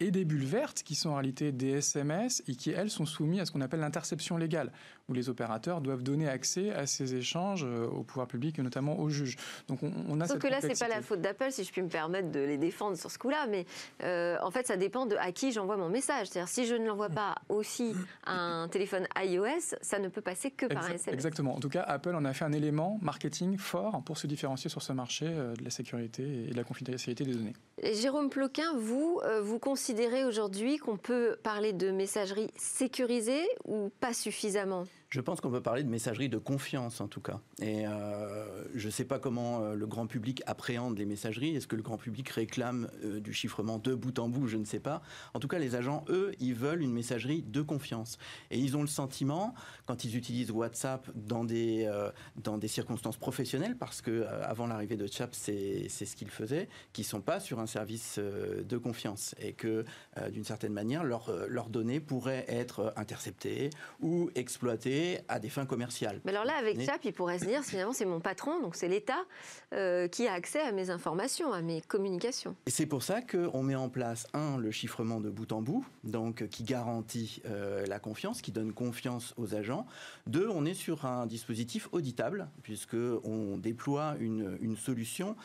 [0.01, 3.41] et des bulles vertes qui sont en réalité des SMS et qui, elles, sont soumises
[3.41, 4.71] à ce qu'on appelle l'interception légale,
[5.09, 8.99] où les opérateurs doivent donner accès à ces échanges euh, au pouvoir public et notamment
[8.99, 9.37] aux juges.
[9.67, 11.89] Donc on, a Sauf que là, c'est pas la faute d'Apple, si je puis me
[11.89, 13.67] permettre de les défendre sur ce coup-là, mais
[14.03, 16.29] euh, en fait, ça dépend de à qui j'envoie mon message.
[16.29, 20.51] C'est-à-dire, si je ne l'envoie pas aussi à un téléphone iOS, ça ne peut passer
[20.51, 21.15] que par un SMS.
[21.15, 21.57] Exactement.
[21.57, 24.83] En tout cas, Apple en a fait un élément marketing fort pour se différencier sur
[24.83, 27.55] ce marché euh, de la sécurité et de la confidentialité des données.
[27.83, 34.13] Jérôme Ploquin, vous, vous considérez considérez aujourd'hui qu'on peut parler de messagerie sécurisée ou pas
[34.13, 34.85] suffisamment?
[35.11, 37.41] Je pense qu'on peut parler de messagerie de confiance en tout cas.
[37.63, 41.57] Et euh, je ne sais pas comment euh, le grand public appréhende les messageries.
[41.57, 44.47] Est-ce que le grand public réclame euh, du chiffrement de bout en bout?
[44.47, 45.01] Je ne sais pas.
[45.33, 48.19] En tout cas, les agents, eux, ils veulent une messagerie de confiance.
[48.51, 49.55] Et ils ont le sentiment,
[49.87, 51.91] quand ils utilisent WhatsApp dans des,
[52.37, 57.05] dans des circonstances professionnelles, parce que avant l'arrivée de Chap, c'est ce qu'ils faisaient, qu'ils
[57.05, 59.35] ne sont pas sur un service de confiance.
[59.41, 59.85] Et que,
[60.31, 64.98] d'une certaine manière, leurs données pourraient être interceptées ou exploitées
[65.29, 66.21] à des fins commerciales.
[66.25, 68.89] Mais alors là, avec CHAP, il pourrait se dire, finalement, c'est mon patron, donc c'est
[68.89, 69.25] l'État
[69.73, 72.57] euh, qui a accès à mes informations, à mes communications.
[72.67, 75.85] Et c'est pour ça qu'on met en place, un, le chiffrement de bout en bout,
[76.05, 79.87] donc qui garantit euh, la confiance, qui donne confiance aux agents.
[80.27, 85.37] Deux, on est sur un dispositif auditable, puisqu'on déploie une, une solution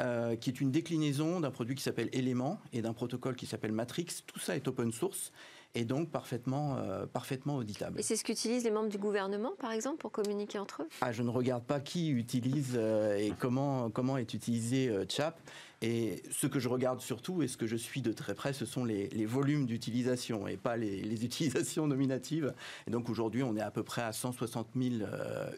[0.00, 3.72] euh, qui est une déclinaison d'un produit qui s'appelle Element et d'un protocole qui s'appelle
[3.72, 4.22] Matrix.
[4.26, 5.32] Tout ça est open source
[5.76, 8.00] et donc parfaitement, euh, parfaitement auditable.
[8.00, 10.88] Et c'est ce qu'utilisent les membres du gouvernement, par exemple, pour communiquer entre eux?
[11.02, 15.38] Ah, Je ne regarde pas qui utilise euh, et comment, comment est utilisé euh, CHAP.
[15.82, 18.64] Et ce que je regarde surtout et ce que je suis de très près, ce
[18.64, 22.54] sont les, les volumes d'utilisation et pas les, les, utilisations nominatives.
[22.86, 24.94] Et donc aujourd'hui, on est à peu près à 160 000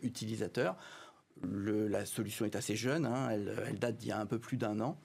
[0.02, 0.74] utilisateurs
[1.42, 4.80] la solution est assez jeune, hein, elle, date d'il y a un peu plus d'un
[4.80, 5.00] an,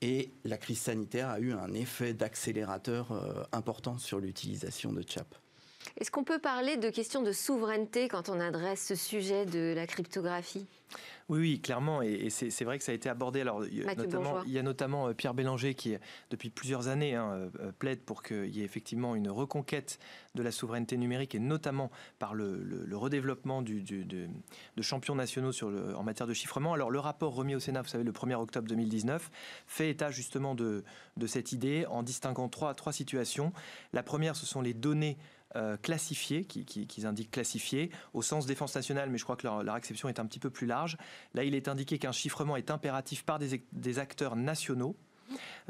[0.00, 5.34] et la crise sanitaire a eu un effet d'accélérateur euh, important sur l'utilisation de CHAP.
[5.98, 9.84] Est-ce qu'on peut parler de questions de souveraineté quand on adresse ce sujet de la
[9.84, 10.64] cryptographie?
[11.28, 13.42] Oui, oui, clairement, et, c'est vrai que ça a été abordé.
[13.42, 13.82] Alors, il
[14.46, 15.94] y a notamment euh, Pierre Bélanger qui,
[16.30, 19.98] depuis plusieurs années, hein, euh, euh, plaide pour qu'il y ait effectivement une reconquête
[20.36, 24.28] de la souveraineté numérique, et notamment par le, redéveloppement du, de,
[24.80, 26.72] champions nationaux sur le, en matière de chiffrement.
[26.72, 29.30] Alors, le rapport remis au Sénat, vous savez, le 1er octobre 2019,
[29.66, 30.84] fait état justement de,
[31.18, 33.52] de cette idée en distinguant trois, trois situations.
[33.92, 35.18] La première, ce sont les données
[35.56, 39.74] euh, classifiés, qui, qui, indiquent classifiés, au sens défense nationale, mais je crois que leur,
[39.74, 40.98] acception est un petit peu plus large.
[41.32, 44.94] Là, il est indiqué qu'un chiffrement est impératif par des, acteurs nationaux.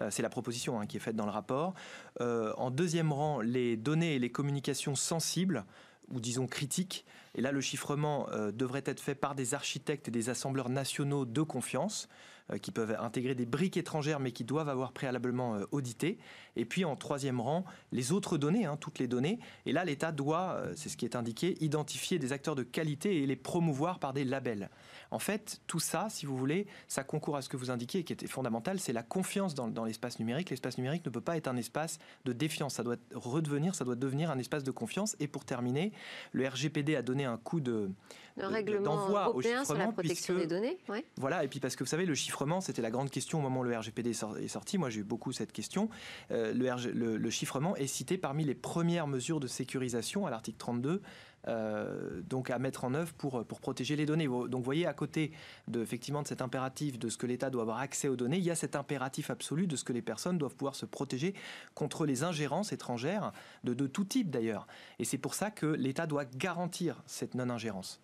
[0.00, 1.74] Euh, c'est la proposition hein, qui est faite dans le rapport.
[2.20, 5.64] Euh, en deuxième rang, les données et les communications sensibles
[6.08, 7.04] ou disons critiques.
[7.36, 11.42] Et là, le chiffrement devrait être fait par des architectes et des assembleurs nationaux de
[11.42, 12.08] confiance.
[12.50, 16.16] Euh, qui peuvent intégrer des briques étrangères mais qui doivent avoir préalablement euh, audité.
[16.56, 19.38] Et puis en troisième rang, les autres données, hein, toutes les données.
[19.66, 23.22] Et là, l'État doit, euh, c'est ce qui est indiqué, identifier des acteurs de qualité
[23.22, 24.70] et les promouvoir par des labels.
[25.10, 28.12] En fait, tout ça, si vous voulez, ça concourt à ce que vous indiquez, qui
[28.12, 30.50] était fondamental, c'est la confiance dans, dans l'espace numérique.
[30.50, 33.96] L'espace numérique ne peut pas être un espace de défiance, ça doit redevenir, ça doit
[33.96, 35.16] devenir un espace de confiance.
[35.20, 35.92] Et pour terminer,
[36.32, 37.90] le RGPD a donné un coup de
[38.38, 40.78] le règlement européen sur la protection des données.
[41.16, 43.60] Voilà, et puis parce que vous savez, le chiffrement, c'était la grande question au moment
[43.60, 44.78] où le RGPD est sorti.
[44.78, 45.88] Moi, j'ai eu beaucoup cette question.
[46.30, 51.02] Euh, le, chiffrement est cité parmi les premières mesures de sécurisation à l'article 32
[51.48, 54.26] euh, donc à mettre en œuvre pour, pour protéger les données.
[54.26, 55.32] Donc vous voyez, à côté
[55.66, 58.44] de, effectivement, de cet impératif de ce que l'État doit avoir accès aux données, il
[58.44, 61.34] y a cet impératif absolu de ce que les personnes doivent pouvoir se protéger
[61.74, 63.32] contre les ingérences étrangères,
[63.64, 64.66] de, de tout type d'ailleurs.
[64.98, 68.00] Et c'est pour ça que l'État doit garantir cette non-ingérence.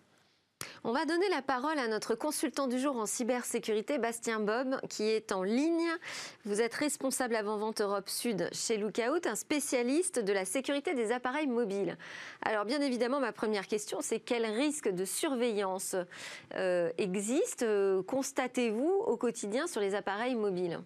[0.87, 5.03] On va donner la parole à notre consultant du jour en cybersécurité, Bastien Bob, qui
[5.03, 5.89] est en ligne.
[6.45, 11.47] Vous êtes responsable avant-vente Europe Sud chez Lookout, un spécialiste de la sécurité des appareils
[11.47, 11.97] mobiles.
[12.43, 15.95] Alors bien évidemment, ma première question, c'est quel risque de surveillance
[16.53, 20.79] euh, existe euh, Constatez-vous au quotidien sur les appareils mobiles?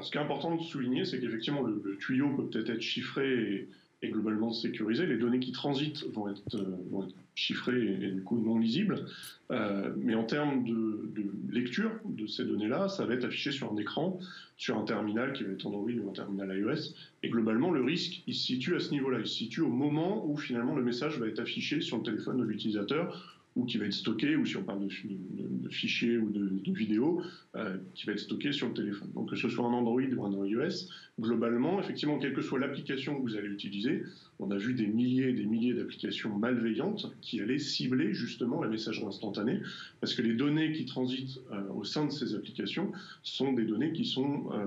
[0.00, 3.68] Ce qui est important de souligner, c'est qu'effectivement, le, tuyau peut peut-être être chiffré
[4.02, 5.04] et, globalement sécurisé.
[5.04, 9.04] Les données qui transitent vont être, euh, vont être chiffré et, du coup non lisible.
[9.52, 11.08] Euh, mais en termes de,
[11.50, 14.18] lecture de ces données-là, ça va être affiché sur un écran,
[14.56, 16.94] sur un terminal qui va être Android ou un terminal iOS.
[17.22, 19.20] Et globalement, le risque, il se situe à ce niveau-là.
[19.20, 22.38] Il se situe au moment où finalement le message va être affiché sur le téléphone
[22.38, 26.72] de l'utilisateur ou qui va être stocké, ou si on parle de, fichiers ou de,
[26.72, 27.22] vidéos,
[27.56, 29.10] euh, qui va être stocké sur le téléphone.
[29.14, 30.88] Donc que ce soit un Android ou un iOS,
[31.18, 34.02] globalement, effectivement, quelle que soit l'application que vous allez utiliser,
[34.38, 38.68] on a vu des milliers et des milliers d'applications malveillantes qui allaient cibler justement la
[38.68, 39.60] messagerie instantanée,
[40.00, 42.92] parce que les données qui transitent euh, au sein de ces applications
[43.22, 44.66] sont des données qui sont euh,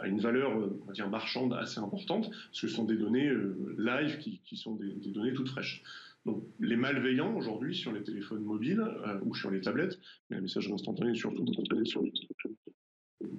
[0.00, 3.30] à une valeur, on va dire, marchande assez importante, parce que ce sont des données
[3.76, 5.82] live qui, sont des, des données toutes fraîches.
[6.24, 10.42] Donc, les malveillants aujourd'hui sur les téléphones mobiles euh, ou sur les tablettes, mais la
[10.42, 11.44] messagerie instantanée surtout
[11.84, 12.12] sur les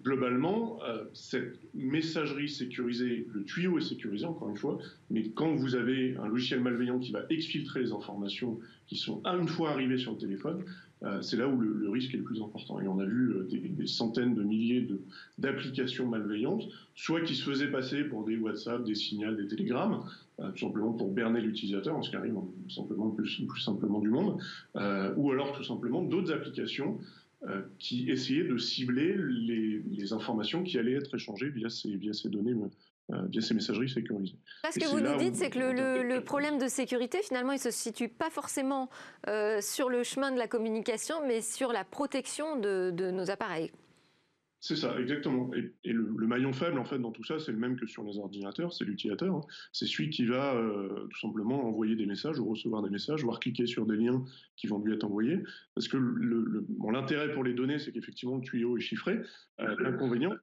[0.03, 4.77] Globalement, euh, cette messagerie sécurisée, le tuyau est sécurisé encore une fois,
[5.09, 9.35] mais quand vous avez un logiciel malveillant qui va exfiltrer les informations qui sont à
[9.35, 10.63] une fois arrivées sur le téléphone,
[11.03, 12.79] euh, c'est là où le, risque est le plus important.
[12.81, 14.87] Et on a vu des, des, centaines de milliers
[15.37, 16.63] d'applications malveillantes,
[16.95, 20.03] soit qui se faisaient passer pour des WhatsApp, des signals, des télégrammes,
[20.41, 22.35] euh, tout simplement pour berner l'utilisateur, ce qui arrive
[22.67, 24.37] simplement le plus, plus, simplement du monde,
[24.75, 27.24] euh, ou alors tout simplement d'autres applications euh,
[27.79, 32.29] qui essayaient de cibler les, les, informations qui allaient être échangées via ces, via ces
[32.29, 32.55] données.
[33.09, 34.35] via ces messageries sécurisées.
[34.71, 37.61] ce que vous nous dites, c'est que le, le, problème de sécurité, finalement, il ne
[37.61, 38.89] se situe pas forcément
[39.61, 43.71] sur le chemin de la communication, mais sur la protection de, de nos appareils.
[44.65, 45.51] C'est ça, exactement.
[45.53, 48.17] Et, le, maillon faible, en fait, dans tout ça, c'est le même que sur les
[48.17, 49.35] ordinateurs, c'est l'utilisateur.
[49.35, 49.41] Hein.
[49.71, 53.39] C'est celui qui va euh, tout simplement envoyer des messages ou recevoir des messages, voire
[53.39, 54.25] cliquer sur des liens
[54.55, 55.37] qui vont lui être envoyés.
[55.75, 55.97] Parce que
[56.91, 59.19] l'intérêt pour les données, c'est qu'effectivement, le tuyau est chiffré.
[59.59, 60.33] Euh, l'inconvénient,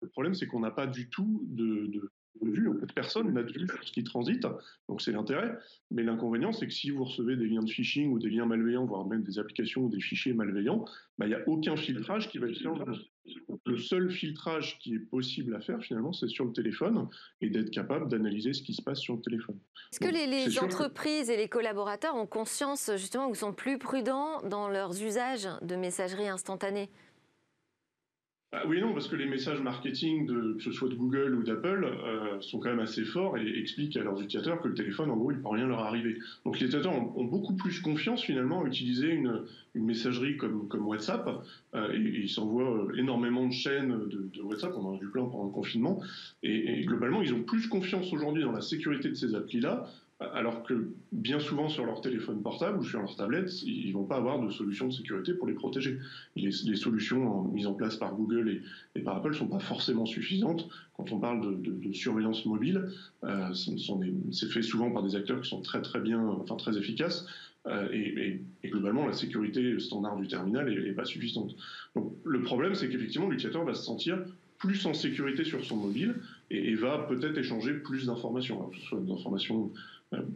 [0.00, 2.68] le problème, c'est qu'on n'a pas du tout de, vue.
[2.68, 4.44] En fait, personne n'a de vue sur ce qui transite,
[4.88, 5.56] donc c'est l'intérêt.
[5.92, 8.86] Mais l'inconvénient, c'est que si vous recevez des liens de phishing ou des liens malveillants,
[8.86, 10.84] voire même des applications ou des fichiers malveillants,
[11.16, 12.74] bah, il n'y a aucun filtrage qui va être fait en
[13.66, 17.08] Le seul filtrage qui est possible à faire, finalement, c'est sur le téléphone
[17.40, 19.58] et d'être capable d'analyser ce qui se passe sur le téléphone.
[19.92, 24.68] Est-ce que les, entreprises et les collaborateurs ont conscience, justement, qu'ils sont plus prudents dans
[24.68, 26.90] leurs usages de messagerie instantanée?
[28.52, 31.42] Bah oui non, parce que les messages marketing, de, que ce soit de Google ou
[31.42, 35.10] d'Apple, euh, sont quand même assez forts et expliquent à leurs utilisateurs que le téléphone,
[35.10, 36.18] en gros, il ne peut rien leur arriver.
[36.44, 40.86] Donc les utilisateurs ont, beaucoup plus confiance finalement à utiliser une, une messagerie comme, comme
[40.86, 41.30] WhatsApp,
[41.74, 45.08] euh, et, ils s'envoient euh, énormément de chaînes de, de, WhatsApp, on en a vu
[45.08, 46.02] plein pendant le confinement,
[46.42, 49.88] et, et globalement, ils ont plus confiance aujourd'hui dans la sécurité de ces applis-là
[50.34, 54.04] alors que bien souvent sur leur téléphone portable ou sur leur tablette, ils ne vont
[54.04, 55.98] pas avoir de solution de sécurité pour les protéger.
[56.36, 58.62] Les, solutions mises en place par Google
[58.94, 60.68] et, par Apple ne sont pas forcément suffisantes.
[60.96, 62.88] Quand on parle de, surveillance mobile,
[63.24, 67.26] euh, c'est fait souvent par des acteurs qui sont très très bien, enfin très efficaces.
[67.66, 71.54] Euh, et, globalement, la sécurité standard du terminal n'est pas suffisante.
[71.94, 74.18] Donc le problème, c'est qu'effectivement, l'utilisateur va se sentir
[74.62, 76.14] plus en sécurité sur son mobile
[76.50, 79.10] et, va peut-être échanger plus d'informations, que ce soit des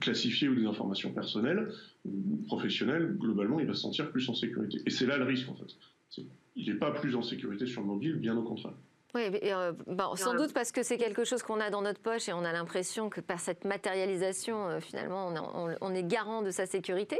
[0.01, 1.69] classifiées ou des informations personnelles
[2.05, 3.17] ou professionnelles.
[3.19, 4.79] Globalement, il va se sentir plus en sécurité.
[4.87, 6.23] Et c'est là le risque, en fait.
[6.55, 8.75] Il n'est pas plus en sécurité sur le mobile, bien au contraire.
[9.15, 9.73] Oui, euh,
[10.17, 12.53] sans doute parce que c'est quelque chose qu'on a dans notre poche et on a
[12.53, 15.33] l'impression que par cette matérialisation, euh, finalement,
[15.81, 17.19] on, est garant de sa sécurité.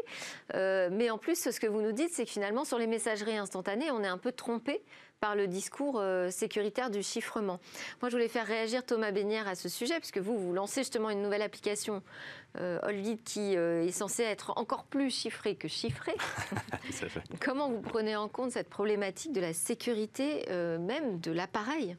[0.53, 3.91] mais en plus, ce que vous nous dites, c'est que finalement, sur les messageries instantanées,
[3.91, 4.83] on est un peu trompé
[5.21, 7.59] par le discours euh, sécuritaire du chiffrement.
[8.01, 11.11] Moi, je voulais faire réagir Thomas Bénière à ce sujet, puisque vous, vous lancez justement
[11.11, 12.03] une nouvelle application,
[12.61, 12.79] euh,
[13.25, 16.17] qui euh, est censée être encore plus chiffrée que chiffrée.
[17.41, 21.97] Comment vous prenez en compte cette problématique de la sécurité même de l'appareil?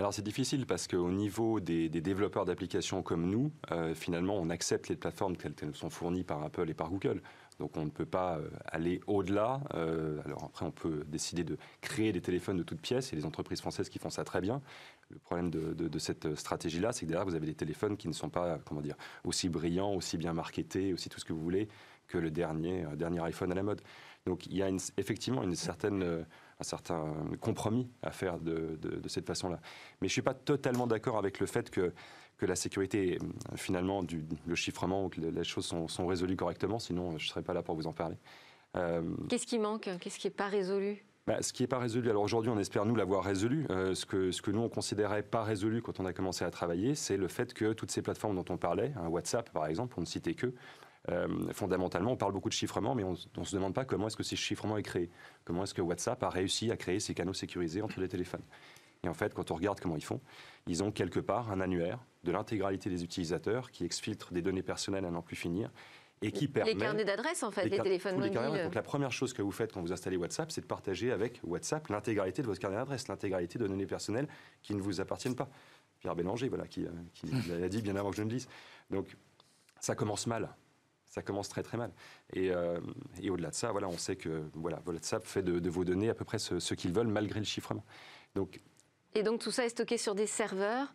[0.00, 3.52] Alors c'est difficile parce qu'au niveau des, développeurs d'applications comme nous,
[3.94, 7.22] finalement on accepte les plateformes telles qu'elles sont fournies par Apple et par Google.
[7.60, 9.60] Donc on ne peut pas euh, aller au-delà.
[9.74, 13.26] Euh, alors après, on peut décider de créer des téléphones de toutes pièces, et les
[13.26, 14.62] entreprises françaises qui font ça très bien.
[15.10, 18.30] Le problème de, cette stratégie-là, c'est que derrière, vous avez des téléphones qui ne sont
[18.30, 21.68] pas, comment dire, aussi brillants, aussi bien marketés, aussi tout ce que vous voulez,
[22.08, 23.82] que le dernier, euh, dernier iPhone à la mode.
[24.24, 26.24] Donc il y a effectivement une certaine,
[26.60, 29.60] un certain compromis à faire de, de cette façon-là.
[30.00, 31.92] Mais je ne suis pas totalement d'accord avec le fait que
[32.40, 36.78] que la sécurité, euh, finalement, du, le chiffrement, ou que les choses sont, résolues correctement,
[36.78, 38.16] sinon je ne serais pas là pour vous en parler.
[38.76, 39.90] Euh, Qu'est-ce qui manque?
[40.00, 41.04] Qu'est-ce qui n'est pas résolu?
[41.26, 43.66] Bah, ce qui n'est pas résolu, alors aujourd'hui on espère nous l'avoir résolu.
[43.70, 46.50] Euh, ce, que, ce que nous on considérait pas résolu quand on a commencé à
[46.50, 49.92] travailler, c'est le fait que toutes ces plateformes dont on parlait, hein, WhatsApp par exemple,
[49.92, 50.54] pour ne citer que,
[51.52, 54.22] fondamentalement, on parle beaucoup de chiffrement, mais on ne se demande pas comment est-ce que
[54.22, 55.10] ce chiffrement est créé.
[55.44, 58.42] Comment est-ce que WhatsApp a réussi à créer ces canaux sécurisés entre les téléphones.
[59.02, 60.20] Et en fait, quand on regarde comment ils font,
[60.66, 65.06] ils ont quelque part un annuaire de l'intégralité des utilisateurs qui exfiltre des données personnelles
[65.06, 65.70] à n'en plus finir
[66.22, 66.74] et qui permet...
[66.74, 68.34] Les carnets d'adresse, en fait, les, téléphones mobiles.
[68.34, 71.40] donc la première chose que vous faites quand vous installez WhatsApp, c'est de partager avec
[71.42, 74.28] WhatsApp l'intégralité de votre carnet d'adresse, l'intégralité de données personnelles
[74.62, 75.48] qui ne vous appartiennent pas.
[76.00, 78.48] Pierre Bélanger, voilà, qui, euh, qui l'a dit bien avant que je ne le dise.
[78.90, 79.16] Donc,
[79.80, 80.50] ça commence mal.
[81.10, 81.92] Ça commence très très mal.
[82.32, 82.80] Et, euh,
[83.20, 86.14] et au-delà de ça, voilà, on sait que voilà, WhatsApp fait de, vos données à
[86.14, 87.84] peu près ce, ce qu'ils veulent malgré le chiffrement.
[88.36, 88.60] Donc
[89.14, 90.94] et donc tout ça est stocké sur des serveurs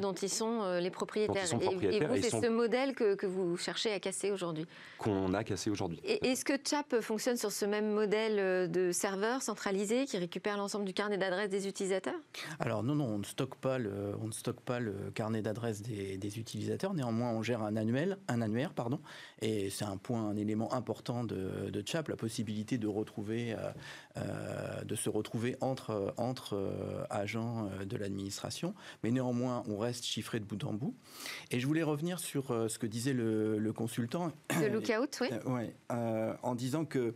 [0.00, 1.46] dont ils sont euh, les propriétaires.
[1.52, 4.66] et, vous, c'est ce modèle que, que, vous cherchez à casser aujourd'hui
[4.98, 6.00] Qu'on a cassé aujourd'hui.
[6.04, 10.56] Et est-ce que Chap fonctionne sur ce même modèle euh, de serveur centralisé qui récupère
[10.56, 12.14] l'ensemble du carnet d'adresses des utilisateurs?
[12.60, 15.82] Alors non, non, on ne stocke pas le, on ne stocke pas le carnet d'adresses
[15.82, 16.94] des, utilisateurs.
[16.94, 19.00] Néanmoins, on gère un annuel, un annuaire, pardon,
[19.40, 23.56] et c'est un point, un élément important de, de Chap, la possibilité de retrouver,
[24.16, 26.56] euh, de se retrouver entre entre
[27.10, 30.94] agents euh, de l'administration, mais néanmoins, on reste chiffré de bout en bout.
[31.50, 34.32] Et je voulais revenir sur euh, ce que disait le, consultant.
[34.60, 35.70] Le lookout, oui.
[35.92, 37.14] Euh, en disant que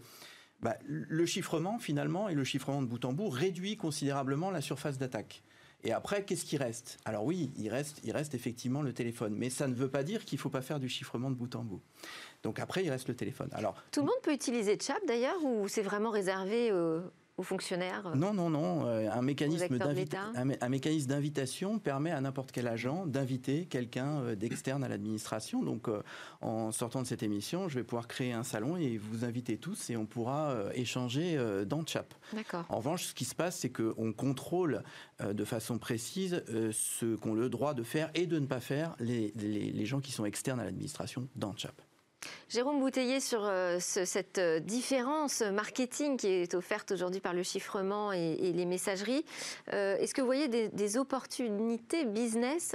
[0.61, 4.99] bah, le chiffrement, finalement, et le chiffrement de bout en bout réduit considérablement la surface
[4.99, 5.43] d'attaque.
[5.85, 6.99] Et après, qu'est-ce qui reste?
[7.05, 10.25] Alors oui, il reste, il reste effectivement le téléphone, mais ça ne veut pas dire
[10.25, 11.81] qu'il ne faut pas faire du chiffrement de bout en bout.
[12.43, 13.49] Donc après, il reste le téléphone.
[13.53, 16.71] Alors tout le monde peut utiliser Chap d'ailleurs, ou c'est vraiment réservé
[17.43, 18.87] fonctionnaires euh, Non, non, non.
[18.87, 19.79] Euh, un mécanisme,
[20.61, 25.63] un, mécanisme d'invitation permet à n'importe quel agent d'inviter quelqu'un euh, d'externe à l'administration.
[25.63, 25.89] Donc,
[26.41, 29.91] en sortant de cette émission, je vais pouvoir créer un salon et vous inviter tous
[29.91, 32.07] et on pourra échanger dans Chat.
[32.33, 32.65] D'accord.
[32.69, 34.83] En revanche, ce qui se passe, c'est qu'on contrôle
[35.23, 39.33] de façon précise ce qu'ont le droit de faire et de ne pas faire les,
[39.37, 41.75] les gens qui sont externes à l'administration dans Chat.
[42.51, 48.13] Jérôme Bouteiller, sur euh, cette euh, différence marketing qui est offerte aujourd'hui par le chiffrement
[48.13, 49.25] et, les messageries,
[49.73, 52.75] euh, est-ce que vous voyez des, opportunités business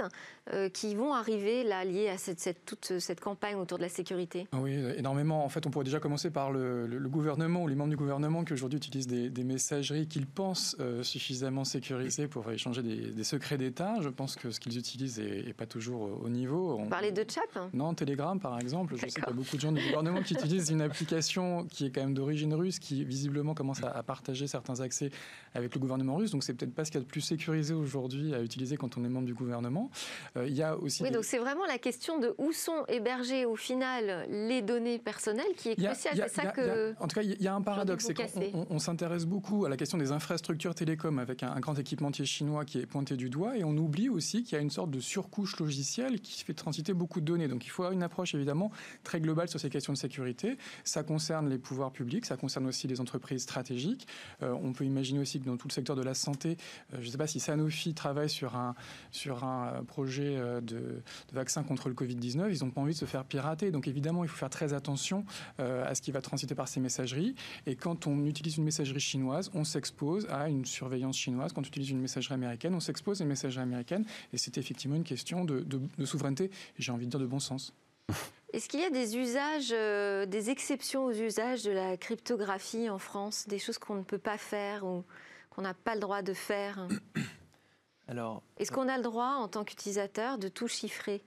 [0.72, 4.46] qui vont arriver là liées à cette, toute cette campagne autour de la sécurité?
[4.52, 5.44] Ah Oui, énormément.
[5.44, 8.54] En fait, on pourrait déjà commencer par le, gouvernement ou les membres du gouvernement qui
[8.54, 13.96] aujourd'hui utilisent des, messageries qu'ils pensent suffisamment sécurisées pour échanger des, secrets d'État.
[14.00, 16.78] Je pense que ce qu'ils utilisent n'est pas toujours au niveau.
[16.78, 18.94] On parlait de chat Non, Telegram par exemple.
[18.96, 22.14] Je sais beaucoup de gens du gouvernement qui utilisent une application qui est quand même
[22.14, 25.10] d'origine russe, qui visiblement commence à, partager certains accès
[25.54, 26.30] avec le gouvernement russe.
[26.30, 28.96] Donc c'est peut-être pas ce qu'il y a de plus sécurisé aujourd'hui à utiliser quand
[28.96, 29.90] on est membre du gouvernement.
[30.36, 31.02] il y a aussi.
[31.02, 35.44] Oui, donc c'est vraiment la question de où sont hébergées au final les données personnelles
[35.56, 36.14] qui est cruciale.
[36.14, 36.94] C'est ça que.
[37.00, 39.76] en tout cas, il y a un paradoxe, c'est qu'on on, s'intéresse beaucoup à la
[39.76, 43.56] question des infrastructures télécom avec un, un grand équipementier chinois qui est pointé du doigt,
[43.56, 46.94] et on oublie aussi qu'il y a une sorte de surcouche logicielle qui fait transiter
[46.94, 47.48] beaucoup de données.
[47.48, 48.70] Donc il faut avoir une approche évidemment
[49.02, 50.56] très globale sur ces questions de sécurité.
[50.84, 54.06] Ça concerne les pouvoirs publics, ça concerne aussi les entreprises stratégiques.
[54.42, 56.56] Euh, on peut imaginer aussi que dans tout le secteur de la santé,
[56.94, 58.74] euh, je ne sais pas si Sanofi travaille sur un,
[59.10, 62.98] sur un projet euh, de, de vaccin contre le Covid-19, ils n'ont pas envie de
[62.98, 63.72] se faire pirater.
[63.72, 65.24] Donc évidemment, il faut faire très attention
[65.58, 67.34] à ce qui va transiter par ces messageries.
[67.66, 71.52] Et quand on utilise une messagerie chinoise, on s'expose à une surveillance chinoise.
[71.52, 74.04] Quand on utilise une messagerie américaine, on s'expose à une messagerie américaine.
[74.32, 75.64] Et c'est effectivement une question de,
[76.04, 77.74] souveraineté et j'ai envie de dire de bon sens.
[78.52, 82.98] Est-ce qu'il y a des usages, euh, des exceptions aux usages de la cryptographie en
[82.98, 85.04] France, des choses qu'on ne peut pas faire ou
[85.50, 86.86] qu'on n'a pas le droit de faire?
[88.08, 91.24] Alors, est-ce qu'on a le droit, en tant qu'utilisateur, de tout chiffrer,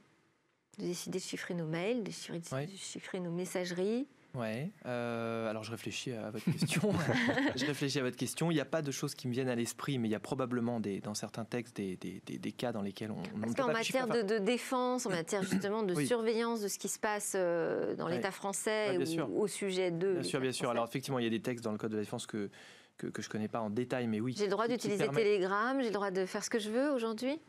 [0.77, 2.11] de décider de chiffrer nos mails, de
[2.77, 4.07] chiffrer nos messageries?
[4.35, 4.69] Ouais.
[4.85, 6.93] Euh, alors je réfléchis à votre question.
[7.55, 8.51] je réfléchis à votre question.
[8.51, 10.19] Il n'y a pas de choses qui me viennent à l'esprit, mais il y a
[10.19, 13.39] probablement des, dans certains textes des, des, des, cas dans lesquels on.
[13.39, 17.33] Parce qu'en matière de, défense, en matière justement de surveillance de ce qui se passe
[17.35, 18.97] euh, dans l'État français
[19.29, 20.13] ou au sujet de.
[20.13, 20.69] Bien sûr, bien sûr.
[20.69, 22.49] Alors effectivement, il y a des textes dans le Code de la défense que
[22.97, 24.35] que, que je connais pas en détail, mais oui.
[24.37, 27.39] J'ai le droit d'utiliser Telegram, j'ai le droit de faire ce que je veux aujourd'hui?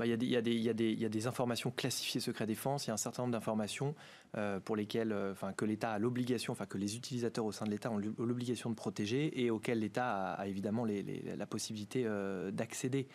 [0.00, 3.94] Bah, y, a des informations classifiées secret défense, il y a un certain nombre d'informations
[4.34, 7.66] euh, pour lesquelles euh, enfin, que l'État a l'obligation, enfin que les utilisateurs au sein
[7.66, 13.08] de l'État ont l'obligation de protéger et auxquelles l'État a, évidemment la possibilité euh, d'accéder.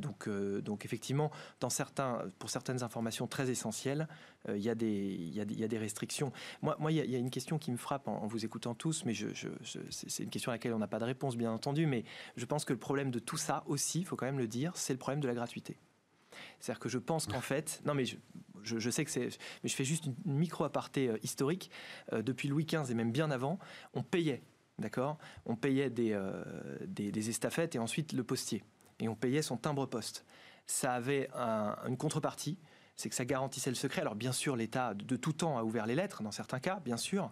[0.00, 1.70] donc, effectivement, pour
[2.50, 4.08] certaines informations très essentielles,
[4.48, 6.32] il y, a des restrictions.
[6.62, 10.24] Moi, il y, a une question qui me frappe en, vous écoutant tous, mais c'est
[10.24, 12.02] une question à laquelle on n'a pas de réponse, bien entendu, mais
[12.34, 14.72] je pense que le problème de tout ça aussi, il faut quand même le dire,
[14.74, 15.78] c'est le problème de la gratuité.
[16.60, 18.04] C'est-à-dire que je pense qu'en fait, non mais
[18.62, 19.28] je, sais que c'est,
[19.62, 21.70] mais je fais juste une micro-aparté euh, historique.
[22.12, 23.58] Euh, depuis Louis XV et même bien avant,
[23.94, 24.42] on payait,
[24.78, 25.18] d'accord?
[25.46, 26.44] On payait euh,
[26.86, 28.64] des, des, estafettes et ensuite le postier.
[29.00, 30.24] Et on payait son timbre-poste.
[30.66, 31.30] Ça avait
[31.86, 32.58] une contrepartie,
[32.94, 34.02] c'est que ça garantissait le secret.
[34.02, 36.98] Alors bien sûr, l'État de tout temps a ouvert les lettres, dans certains cas, bien
[36.98, 37.30] sûr,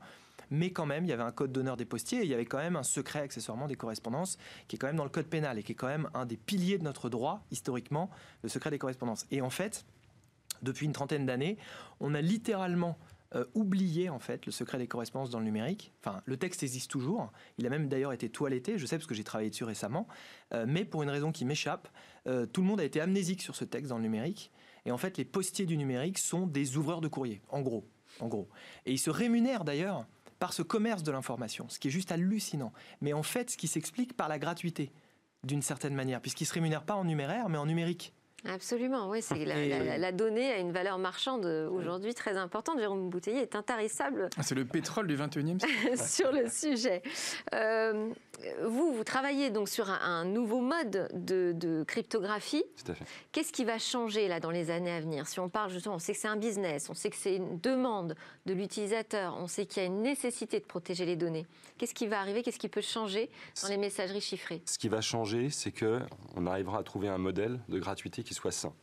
[0.50, 2.46] mais quand même, il y avait un code d'honneur des postiers et il y avait
[2.46, 4.38] quand même un secret accessoirement des correspondances
[4.68, 6.36] qui est quand même dans le code pénal et qui est quand même un des
[6.36, 8.10] piliers de notre droit, historiquement,
[8.42, 9.26] le secret des correspondances.
[9.30, 9.84] Et en fait,
[10.62, 11.58] depuis une trentaine d'années,
[12.00, 12.98] on a littéralement
[13.34, 15.92] euh, oublié en fait le secret des correspondances dans le numérique.
[16.00, 17.32] Enfin, le texte existe toujours.
[17.58, 18.78] Il a même d'ailleurs été toiletté.
[18.78, 20.06] Je sais parce que j'ai travaillé dessus récemment.
[20.54, 21.88] Euh, mais pour une raison qui m'échappe,
[22.28, 24.52] euh, tout le monde a été amnésique sur ce texte dans le numérique.
[24.84, 27.88] Et en fait, les postiers du numérique sont des ouvreurs de courrier, en gros,
[28.20, 28.48] en gros.
[28.86, 30.06] Et ils se rémunèrent d'ailleurs
[30.38, 32.72] par ce commerce de l'information, ce qui est juste hallucinant.
[33.00, 34.92] Mais en fait, ce qui s'explique par la gratuité,
[35.44, 38.12] d'une certaine manière, puisqu'ils ne se rémunèrent pas en numéraire, mais en numérique.
[38.44, 39.22] Absolument, oui.
[39.22, 42.78] C'est la, donnée a une valeur marchande aujourd'hui très importante.
[42.78, 44.28] Jérôme Bouteiller est intarissable.
[44.36, 45.98] Ah, c'est le pétrole du 21e siècle.
[46.06, 47.02] sur le sujet.
[47.54, 48.10] Euh,
[48.62, 52.64] vous, vous travaillez donc sur un, nouveau mode de, cryptographie.
[52.84, 53.04] Tout à fait.
[53.32, 55.26] Qu'est-ce qui va changer là dans les années à venir?
[55.26, 57.58] Si on parle justement, on sait que c'est un business, on sait que c'est une
[57.60, 58.14] demande
[58.46, 61.46] de l'utilisateur, on sait qu'il y a une nécessité de protéger les données.
[61.78, 62.42] Qu'est-ce qui va arriver?
[62.42, 63.30] Qu'est-ce qui peut changer
[63.62, 64.62] dans les messageries chiffrées?
[64.64, 66.00] Ce qui va changer, c'est que
[66.36, 68.74] on arrivera à trouver un modèle de gratuité qui soit sain.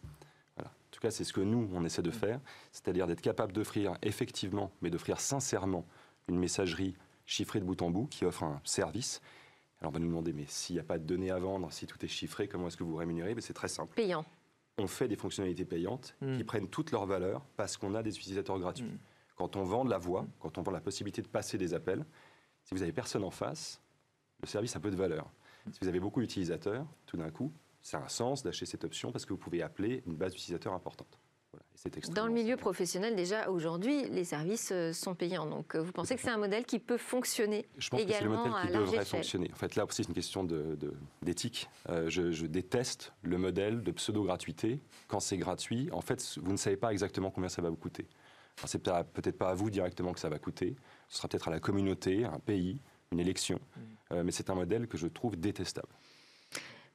[0.56, 0.70] Voilà.
[0.70, 2.40] En tout cas, c'est ce que nous on essaie de faire,
[2.72, 5.86] c'est-à-dire d'être capable d'offrir effectivement, mais d'offrir sincèrement
[6.28, 9.22] une messagerie chiffrée de bout en bout qui offre un service
[9.84, 11.86] alors on va nous demander, mais s'il n'y a pas de données à vendre, si
[11.88, 13.36] tout est chiffré, comment est-ce que vous rémunérez?
[13.42, 13.94] C'est très simple.
[13.94, 14.24] Payant.
[14.78, 16.38] On fait des fonctionnalités payantes hmm.
[16.38, 18.86] qui prennent toute leur valeur parce qu'on a des utilisateurs gratuits.
[18.86, 18.98] Hmm.
[19.36, 22.06] Quand on vend de la voix, quand on vend la possibilité de passer des appels,
[22.64, 23.82] si vous avez personne en face,
[24.42, 25.30] le service a peu de valeur.
[25.70, 27.52] Si vous avez beaucoup d'utilisateurs, tout d'un coup,
[27.84, 30.74] ça a un sens d'acheter cette option parce que vous pouvez appeler une base d'utilisateurs
[30.74, 31.20] importante.
[32.16, 35.46] Dans le milieu professionnel, déjà aujourd'hui, les services euh, sont payants.
[35.46, 38.50] Donc, euh, vous pensez que c'est un modèle qui peut fonctionner Je pense également que
[38.50, 39.52] c'est le modèle qui devrait fonctionner.
[39.52, 40.48] En fait, là aussi, c'est une question
[41.22, 41.70] d'éthique.
[41.88, 44.80] De, euh, je, déteste le modèle de pseudo-gratuité.
[45.08, 48.08] Quand c'est gratuit, en fait, vous ne savez pas exactement combien ça va vous coûter.
[48.66, 50.76] C'est peut-être pas à vous directement que ça va coûter.
[51.10, 52.80] Ce sera peut-être à la communauté, un pays,
[53.12, 53.60] une élection.
[54.12, 54.22] Mmh.
[54.22, 55.90] mais c'est un modèle que je trouve détestable.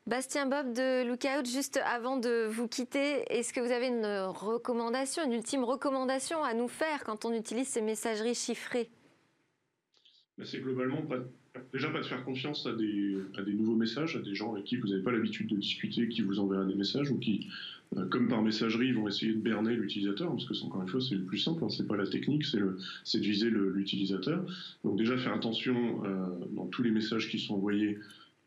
[0.09, 5.23] Bastien Bob de Lookout, juste avant de vous quitter, est-ce que vous avez une recommandation,
[5.23, 8.89] une ultime recommandation à nous faire quand on utilise ces messageries chiffrées?
[10.39, 11.03] Ben, C'est globalement
[11.75, 14.89] déjà pas de faire confiance à des, nouveaux messages, à des gens avec qui vous
[14.89, 17.47] n'avez pas l'habitude de discuter, qui vous enverront des messages ou qui
[18.11, 21.25] comme par messagerie, vont essayer de berner l'utilisateur, parce que encore une fois, c'est le
[21.25, 24.45] plus simple, hein, c'est pas la technique, c'est de viser l'utilisateur.
[24.85, 26.03] Donc déjà faire attention
[26.53, 27.99] dans tous les messages qui sont envoyés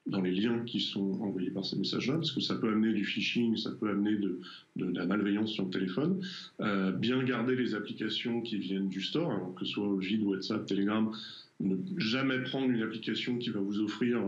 [0.08, 3.06] dans les liens qui sont envoyés par ces messages-là, parce que ça peut amener du
[3.06, 4.40] phishing, ça peut amener de,
[4.76, 6.22] la malveillance sur le téléphone.
[6.60, 11.12] Euh, bien garder les applications qui viennent du store, que ce soit Vide, WhatsApp, Telegram,
[11.60, 14.20] ne jamais prendre une application qui va vous offrir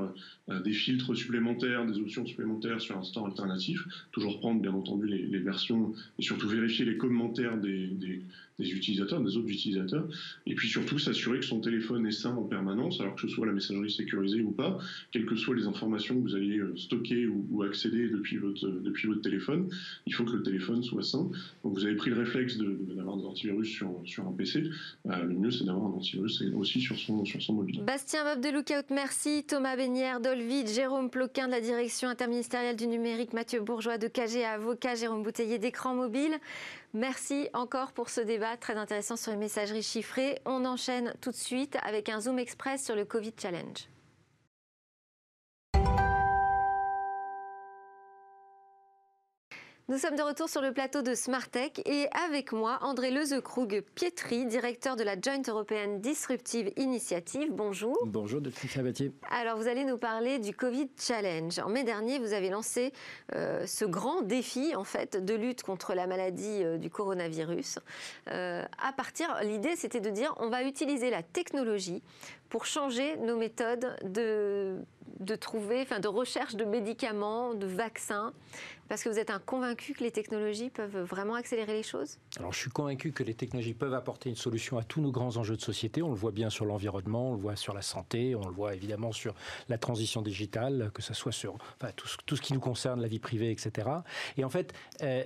[0.49, 3.84] euh, des filtres supplémentaires, des options supplémentaires sur un store alternatif.
[4.11, 8.21] Toujours prendre, bien entendu, les, versions et surtout vérifier les commentaires des
[8.60, 10.08] utilisateurs, des autres utilisateurs,
[10.45, 13.45] et puis surtout s'assurer que son téléphone est sain en permanence, alors que ce soit
[13.45, 14.80] la messagerie sécurisée ou pas,
[15.12, 19.08] quelles que soient les informations que vous alliez euh, stocker ou, accéder depuis votre, depuis
[19.08, 19.70] votre téléphone,
[20.06, 21.30] il faut que le téléphone soit sain.
[21.64, 24.70] Donc vous avez pris le réflexe d'avoir des antivirus sur, sur un PC,
[25.08, 27.82] euh, le mieux c'est d'avoir un antivirus aussi sur son, sur son mobile.
[27.84, 29.43] Bastien Bob de Lookout, merci.
[29.47, 34.43] Thomas Bénière d'Olvid, Jérôme Ploquin de la direction interministérielle du numérique, Mathieu Bourgeois de KG
[34.43, 36.38] Avocat, Jérôme Bouteiller d'écran mobile.
[36.96, 40.39] Merci encore pour ce débat très intéressant sur les messageries chiffrées.
[40.46, 43.88] On enchaîne tout de suite avec un Zoom Express sur le Covid Challenge.
[49.89, 54.45] Nous sommes de retour sur le plateau de Smartech et avec moi André Lezekrug Pietri,
[54.45, 57.49] directeur de la Joint Européenne Disruptive Initiative.
[57.51, 57.97] Bonjour.
[58.05, 59.11] Bonjour Delphine Sabatier.
[59.29, 61.59] Alors vous allez nous parler du Covid Challenge.
[61.59, 62.93] En mai dernier, vous avez lancé
[63.36, 67.79] euh, ce grand défi en fait de lutte contre la maladie euh, du coronavirus.
[68.29, 72.01] Euh, à partir, l'idée c'était de dire on va utiliser la technologie
[72.54, 74.78] pour changer nos méthodes de,
[75.20, 78.32] de trouver, enfin de recherche de médicaments, de vaccins
[78.88, 82.20] Parce que vous êtes un convaincu que les technologies peuvent vraiment accélérer les choses?
[82.38, 85.36] Alors je suis convaincu que les technologies peuvent apporter une solution à tous nos grands
[85.38, 86.04] enjeux de société.
[86.04, 88.76] On le voit bien sur l'environnement, on le voit sur la santé, on le voit
[88.76, 89.34] évidemment sur
[89.68, 91.58] la transition digitale, que ce soit sur
[91.95, 93.89] tout, ce, qui nous concerne, la vie privée, etc.
[94.38, 95.24] Et en fait, euh,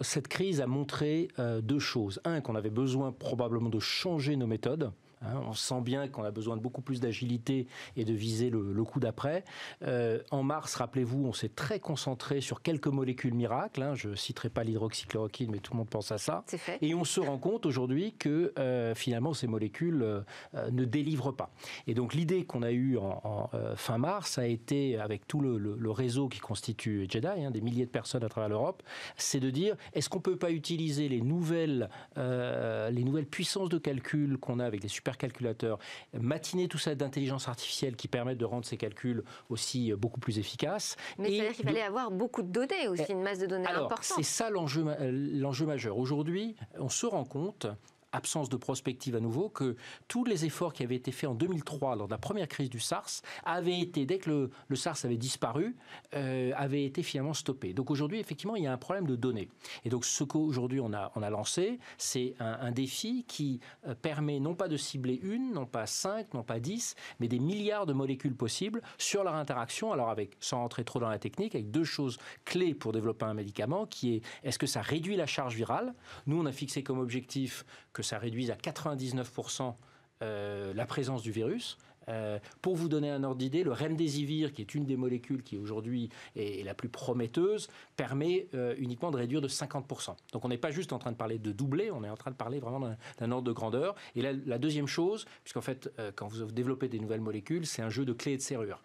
[0.00, 2.20] cette crise a montré euh, deux choses.
[2.24, 4.90] Un, qu'on avait besoin probablement de changer nos méthodes.
[5.22, 7.66] Hein, on sent bien qu'on a besoin de beaucoup plus d'agilité
[7.96, 9.44] et de viser le, coup d'après.
[9.82, 13.82] Euh, en mars, rappelez-vous, on s'est très concentré sur quelques molécules miracles.
[13.82, 13.94] Hein.
[13.94, 16.44] je ne citerai pas l'hydroxychloroquine, mais tout le monde pense à ça.
[16.46, 16.78] Fait.
[16.80, 20.22] Et on se rend compte aujourd'hui que euh, finalement ces molécules euh,
[20.70, 21.50] ne délivrent pas.
[21.86, 26.28] Et donc l'idée qu'on a eue en, fin mars a été, avec tout le, réseau
[26.28, 28.82] qui constitue Jedi, hein, des milliers de personnes à travers l'Europe,
[29.16, 33.78] c'est de dire est-ce qu'on ne peut pas utiliser les nouvelles, les nouvelles puissances de
[33.78, 35.78] calcul qu'on a avec les super calculateur,
[36.12, 40.38] matiner tout ça d'intelligence artificielle qui permettent de rendre ces calculs aussi euh, beaucoup plus
[40.38, 40.96] efficaces.
[41.18, 43.66] Mais cest à dire qu'il fallait avoir beaucoup de données aussi, une masse de données
[43.66, 44.16] alors, importante.
[44.16, 45.96] C'est ça l'enjeu, l'enjeu majeur.
[45.98, 47.66] Aujourd'hui, on se rend compte
[48.12, 51.96] absence de prospective à nouveau, que tous les efforts qui avaient été faits en 2003
[51.96, 55.76] lors de la première crise du SARS avaient été, dès que le, SARS avait disparu,
[56.14, 57.72] euh, avaient été finalement stoppés.
[57.72, 59.48] Donc aujourd'hui, effectivement, il y a un problème de données.
[59.84, 64.40] Et donc ce qu'aujourd'hui on a, on a lancé, c'est un, défi qui euh, permet
[64.40, 67.92] non pas de cibler une, non pas cinq, non pas dix, mais des milliards de
[67.92, 69.92] molécules possibles sur leur interaction.
[69.92, 73.34] Alors avec, sans rentrer trop dans la technique, avec deux choses clés pour développer un
[73.34, 75.94] médicament, qui est est-ce que ça réduit la charge virale?
[76.26, 77.64] Nous, on a fixé comme objectif
[78.02, 79.74] ça réduise à 99%
[80.22, 81.78] euh, la présence du virus.
[82.08, 85.56] Euh, pour vous donner un ordre d'idée, le remdesivir, qui est une des molécules qui
[85.56, 90.16] aujourd'hui est, la plus prometteuse, permet euh, uniquement de réduire de 50%.
[90.32, 92.32] Donc on n'est pas juste en train de parler de doubler, on est en train
[92.32, 93.94] de parler vraiment d'un ordre de grandeur.
[94.16, 98.04] Et la deuxième chose, puisqu'en fait, quand vous développez des nouvelles molécules, c'est un jeu
[98.04, 98.82] de clés et de serrures.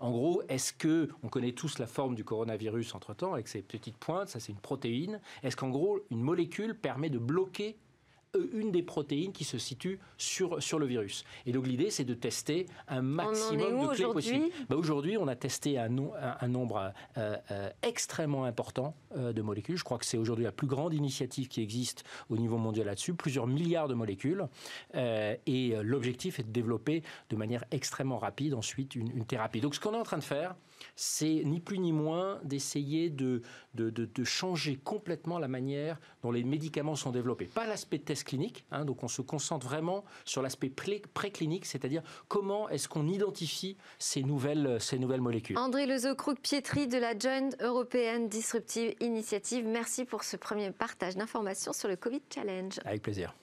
[0.00, 3.62] en gros, est-ce que on connaît tous la forme du coronavirus entre temps avec ses
[3.62, 5.20] petites pointes, ça c'est une protéine.
[5.42, 7.78] Est-ce qu'en gros une molécule permet de bloquer
[8.52, 11.24] une des protéines qui se situe sur, sur le virus.
[11.46, 14.46] Et donc l'idée, c'est de tester un maximum de clés possibles.
[14.68, 15.90] Bah, aujourd'hui, on a testé un,
[16.40, 19.76] un, nombre euh, euh, extrêmement important de molécules.
[19.76, 23.14] Je crois que c'est aujourd'hui la plus grande initiative qui existe au niveau mondial là-dessus,
[23.14, 24.46] plusieurs milliards de molécules.
[24.94, 29.60] et l'objectif est de développer de manière extrêmement rapide ensuite une, une thérapie.
[29.60, 30.54] Donc ce qu'on est en train de faire,
[30.94, 33.42] c'est ni plus ni moins d'essayer de,
[33.74, 37.46] de, changer complètement la manière dont les médicaments sont développés.
[37.46, 42.68] Pas l'aspect test clinique, hein, donc on se concentre vraiment sur l'aspect préclinique, c'est-à-dire comment
[42.68, 45.58] est-ce qu'on identifie ces nouvelles, ces nouvelles molécules.
[45.58, 51.88] André Lezocrouk-Pietri de la Joint Européenne Disruptive Initiative, merci pour ce premier partage d'informations sur
[51.88, 52.78] le Covid Challenge.
[52.84, 53.34] Avec plaisir.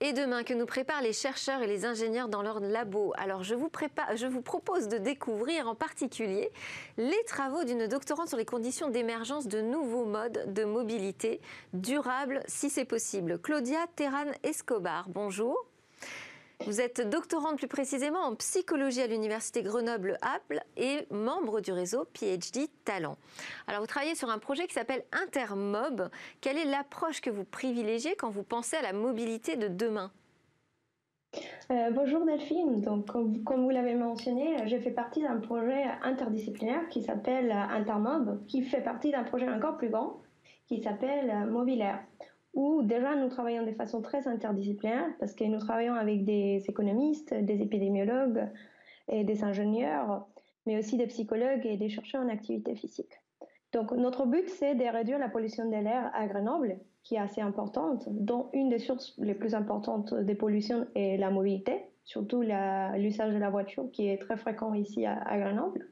[0.00, 3.12] Et demain que nous préparent les chercheurs et les ingénieurs dans leur labo.
[3.16, 6.50] Alors je vous, prépare, je vous propose de découvrir en particulier
[6.96, 11.40] les travaux d'une doctorante sur les conditions d'émergence de nouveaux modes de mobilité
[11.72, 13.40] durables si c'est possible.
[13.40, 15.66] Claudia Terran Escobar, bonjour.
[16.66, 22.68] Vous êtes doctorante plus précisément en psychologie à l'Université Grenoble-Alpes et membre du réseau PhD
[22.84, 23.16] Talent.
[23.68, 26.10] Alors vous travaillez sur un projet qui s'appelle Intermob.
[26.40, 30.10] Quelle est l'approche que vous privilégiez quand vous pensez à la mobilité de demain?
[31.70, 37.02] Euh, bonjour Delphine, donc comme, vous l'avez mentionné, j'ai fait partie d'un projet interdisciplinaire qui
[37.02, 40.20] s'appelle Intermob, qui fait partie d'un projet encore plus grand
[40.66, 42.00] qui s'appelle Mobilair
[42.54, 47.34] où déjà nous travaillons de façon très interdisciplinaire parce que nous travaillons avec des économistes,
[47.34, 48.48] des épidémiologues
[49.08, 50.26] et des ingénieurs,
[50.66, 53.12] mais aussi des psychologues et des chercheurs en activité physique.
[53.72, 57.40] Donc notre but, c'est de réduire la pollution de l'air à Grenoble, qui est assez
[57.40, 63.34] importante, dont une des sources les plus importantes des pollutions est la mobilité, surtout l'usage
[63.34, 65.86] de la voiture qui est très fréquent ici à Grenoble.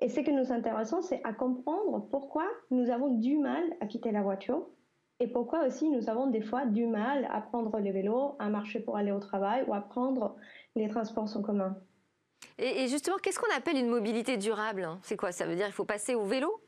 [0.00, 4.10] Et ce que nous intéressons, c'est à comprendre pourquoi nous avons du mal à quitter
[4.10, 4.66] la voiture
[5.22, 8.80] et pourquoi aussi nous avons des fois du mal à prendre le vélo, à marcher
[8.80, 10.34] pour aller au travail ou à prendre
[10.74, 11.76] les transports en commun?
[12.58, 15.30] Et, justement, qu'est-ce qu'on appelle une mobilité durable C'est quoi?
[15.30, 16.60] Ça veut dire qu'il faut passer au vélo?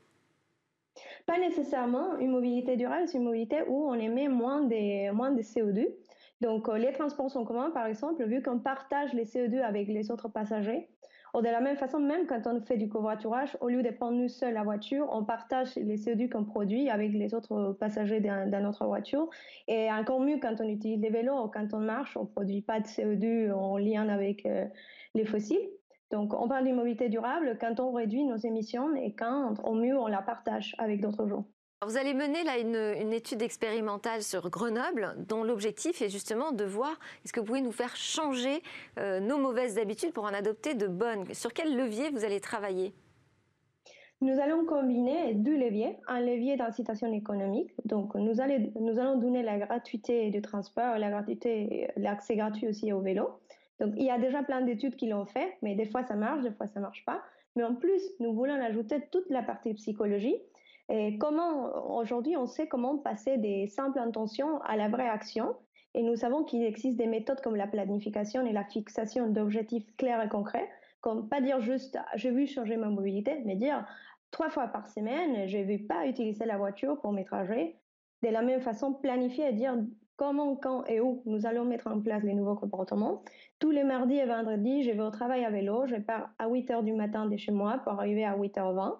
[1.26, 2.16] Pas nécessairement.
[2.18, 5.88] Une mobilité durable, c'est une mobilité où on émet moins de, moins de CO2.
[6.40, 10.12] Donc, euh, les transports en commun, par exemple, vu qu'on partage les CO2 avec les
[10.12, 10.88] autres passagers,
[11.42, 14.28] de la même façon, même quand on fait du covoiturage, au lieu de prendre nous
[14.28, 18.86] seul la voiture, on partage les CO2 qu'on produit avec les autres passagers dans notre
[18.86, 19.28] voiture.
[19.68, 22.80] Et encore mieux quand on utilise les vélos ou quand on marche, on produit pas
[22.80, 24.66] de CO2 en lien avec euh,
[25.14, 25.68] les fossiles.
[26.10, 29.98] Donc, on parle d'une mobilité durable quand on réduit nos émissions et quand, au mieux,
[29.98, 31.46] on la partage avec d'autres gens.
[31.86, 36.98] Vous allez mener là une, étude expérimentale sur Grenoble, dont l'objectif est justement de voir
[37.24, 38.62] est-ce que vous pouvez nous faire changer
[38.98, 41.32] euh, nos mauvaises habitudes pour en adopter de bonnes.
[41.34, 42.94] Sur quel levier vous allez travailler?
[44.22, 49.42] Nous allons combiner deux leviers, un levier d'incitation économique, donc nous, allons, nous allons donner
[49.42, 53.28] la gratuité du transport, la gratuité, l'accès gratuit aussi au vélo.
[53.80, 56.42] Donc il y a déjà plein d'études qui l'ont fait, mais des fois ça marche,
[56.42, 57.20] des fois ça marche pas.
[57.56, 60.36] Mais en plus, nous voulons ajouter toute la partie psychologie
[60.88, 65.56] et comment, aujourd'hui, on sait comment passer des simples intentions à la vraie action.
[65.94, 70.22] Et nous savons qu'il existe des méthodes comme la planification et la fixation d'objectifs clairs
[70.22, 70.68] et concrets,
[71.00, 73.86] comme pas dire juste j'ai vu changer ma mobilité, mais dire
[74.30, 77.76] trois fois par semaine, je ne vais pas utiliser la voiture pour mes trajets.
[78.22, 79.76] De la même façon, planifier et dire
[80.16, 83.22] comment, quand et où nous allons mettre en place les nouveaux comportements?
[83.60, 86.70] Tous les mardis et vendredis, je vais au travail à vélo, je pars à 8
[86.70, 88.96] h du matin de chez moi pour arriver à 8h20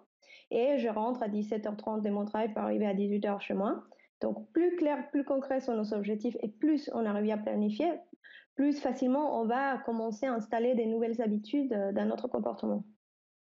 [0.55, 3.82] et je rentre à 17h30 de mon travail pour arriver à 18h chez moi.
[4.20, 7.90] Donc plus clair, plus concret sont nos objectifs et plus on arrive à planifier,
[8.55, 12.84] plus facilement on va commencer à installer des nouvelles habitudes euh, dans notre comportement.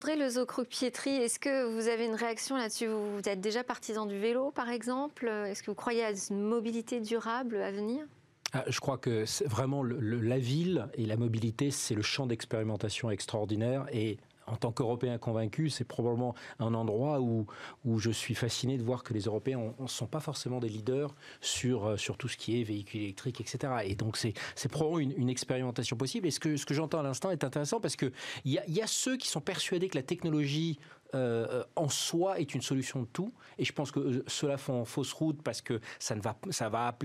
[0.03, 2.88] André Lezo-Pietri, est-ce que vous avez une réaction là-dessus?
[2.88, 5.28] Vous êtes déjà partisan du vélo, par exemple?
[5.28, 8.05] Est-ce que vous croyez à une mobilité durable à venir?
[8.53, 13.86] Ah, je crois que vraiment la ville et la mobilité, c'est le champ d'expérimentation extraordinaire
[13.92, 17.47] et en tant qu'Européen convaincu, c'est probablement un endroit où,
[17.84, 21.14] où je suis fasciné de voir que les Européens ne sont pas forcément des leaders
[21.40, 23.72] sur, euh, sur tout ce qui est véhicules électriques, etc.
[23.84, 26.26] Et donc, c'est probablement une, expérimentation possible.
[26.26, 28.12] Et ce que, ce que j'entends à l'instant est intéressant parce qu'il
[28.45, 30.78] y a, y a ceux qui sont persuadés que la technologie
[31.15, 33.33] euh, en soi est une solution de tout.
[33.59, 36.69] Et je pense que euh, cela font fausse route parce que ça, ne va, ça
[36.69, 36.97] va,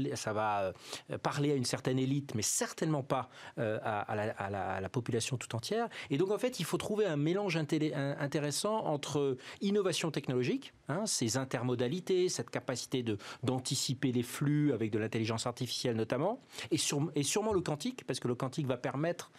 [1.12, 5.90] euh, parler à une certaine élite, mais certainement pas à, la, population tout entière.
[6.10, 11.38] Et donc, en fait, il faut trouver un mélange intéressant entre innovation technologique, hein, ces
[11.38, 13.04] intermodalités, cette capacité
[13.44, 16.42] d'anticiper les flux avec de l'intelligence artificielle notamment,
[16.72, 16.78] et,
[17.16, 19.32] et sûrement le quantique, parce que le quantique va permettre,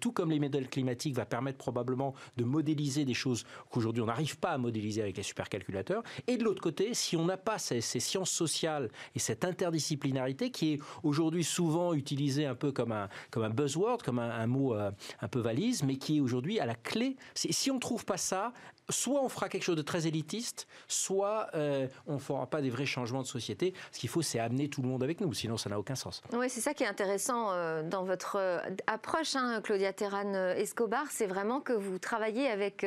[0.00, 4.38] tout comme les modèles climatiques, va permettre probablement de modéliser des choses qu'aujourd'hui on n'arrive
[4.38, 6.02] pas à modéliser avec les supercalculateurs.
[6.26, 10.74] Et de l'autre côté, si on n'a pas ces, sciences sociales et cette interdisciplinarité qui
[10.74, 14.90] est aujourd'hui souvent utilisée un peu comme un, comme un buzzword, comme un, mot euh,
[15.20, 17.16] un peu valise, mais qui est aujourd'hui à la clé.
[17.34, 18.52] Si on ne trouve pas ça,
[18.88, 22.70] soit on fera quelque chose de très élitiste, soit euh, on ne fera pas des
[22.70, 23.74] vrais changements de société.
[23.92, 26.22] Ce qu'il faut, c'est amener tout le monde avec nous, sinon ça n'a aucun sens.
[26.32, 31.06] Oui, c'est ça qui est intéressant euh, dans votre euh, approche, hein, Claudia Terran Escobar,
[31.10, 32.86] c'est vraiment que vous travaillez avec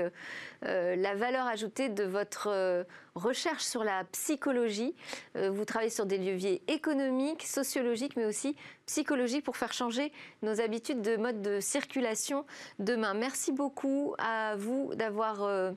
[0.62, 2.86] la valeur ajoutée de votre
[3.16, 4.96] recherche sur la psychologie.
[5.36, 8.56] vous travaillez sur des leviers économiques, sociologiques, mais aussi
[8.86, 10.12] psychologiques pour faire changer
[10.42, 12.46] nos habitudes de mode de circulation
[12.80, 13.14] demain.
[13.14, 15.74] Merci beaucoup à vous d'avoir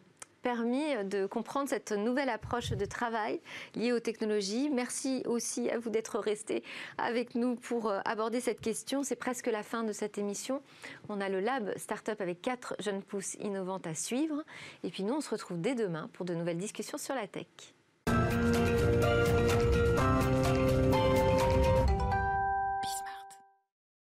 [0.47, 3.41] permis de comprendre cette nouvelle approche de travail
[3.75, 4.71] liée aux technologies.
[4.71, 6.63] Merci aussi à vous d'être resté
[6.99, 9.03] avec nous pour euh, aborder cette question.
[9.03, 10.63] C'est presque la fin de cette émission.
[11.09, 14.45] On a le Lab Startup avec quatre jeunes pousses innovantes à suivre.
[14.85, 17.47] Et puis nous, on se retrouve dès demain pour de nouvelles discussions sur la tech.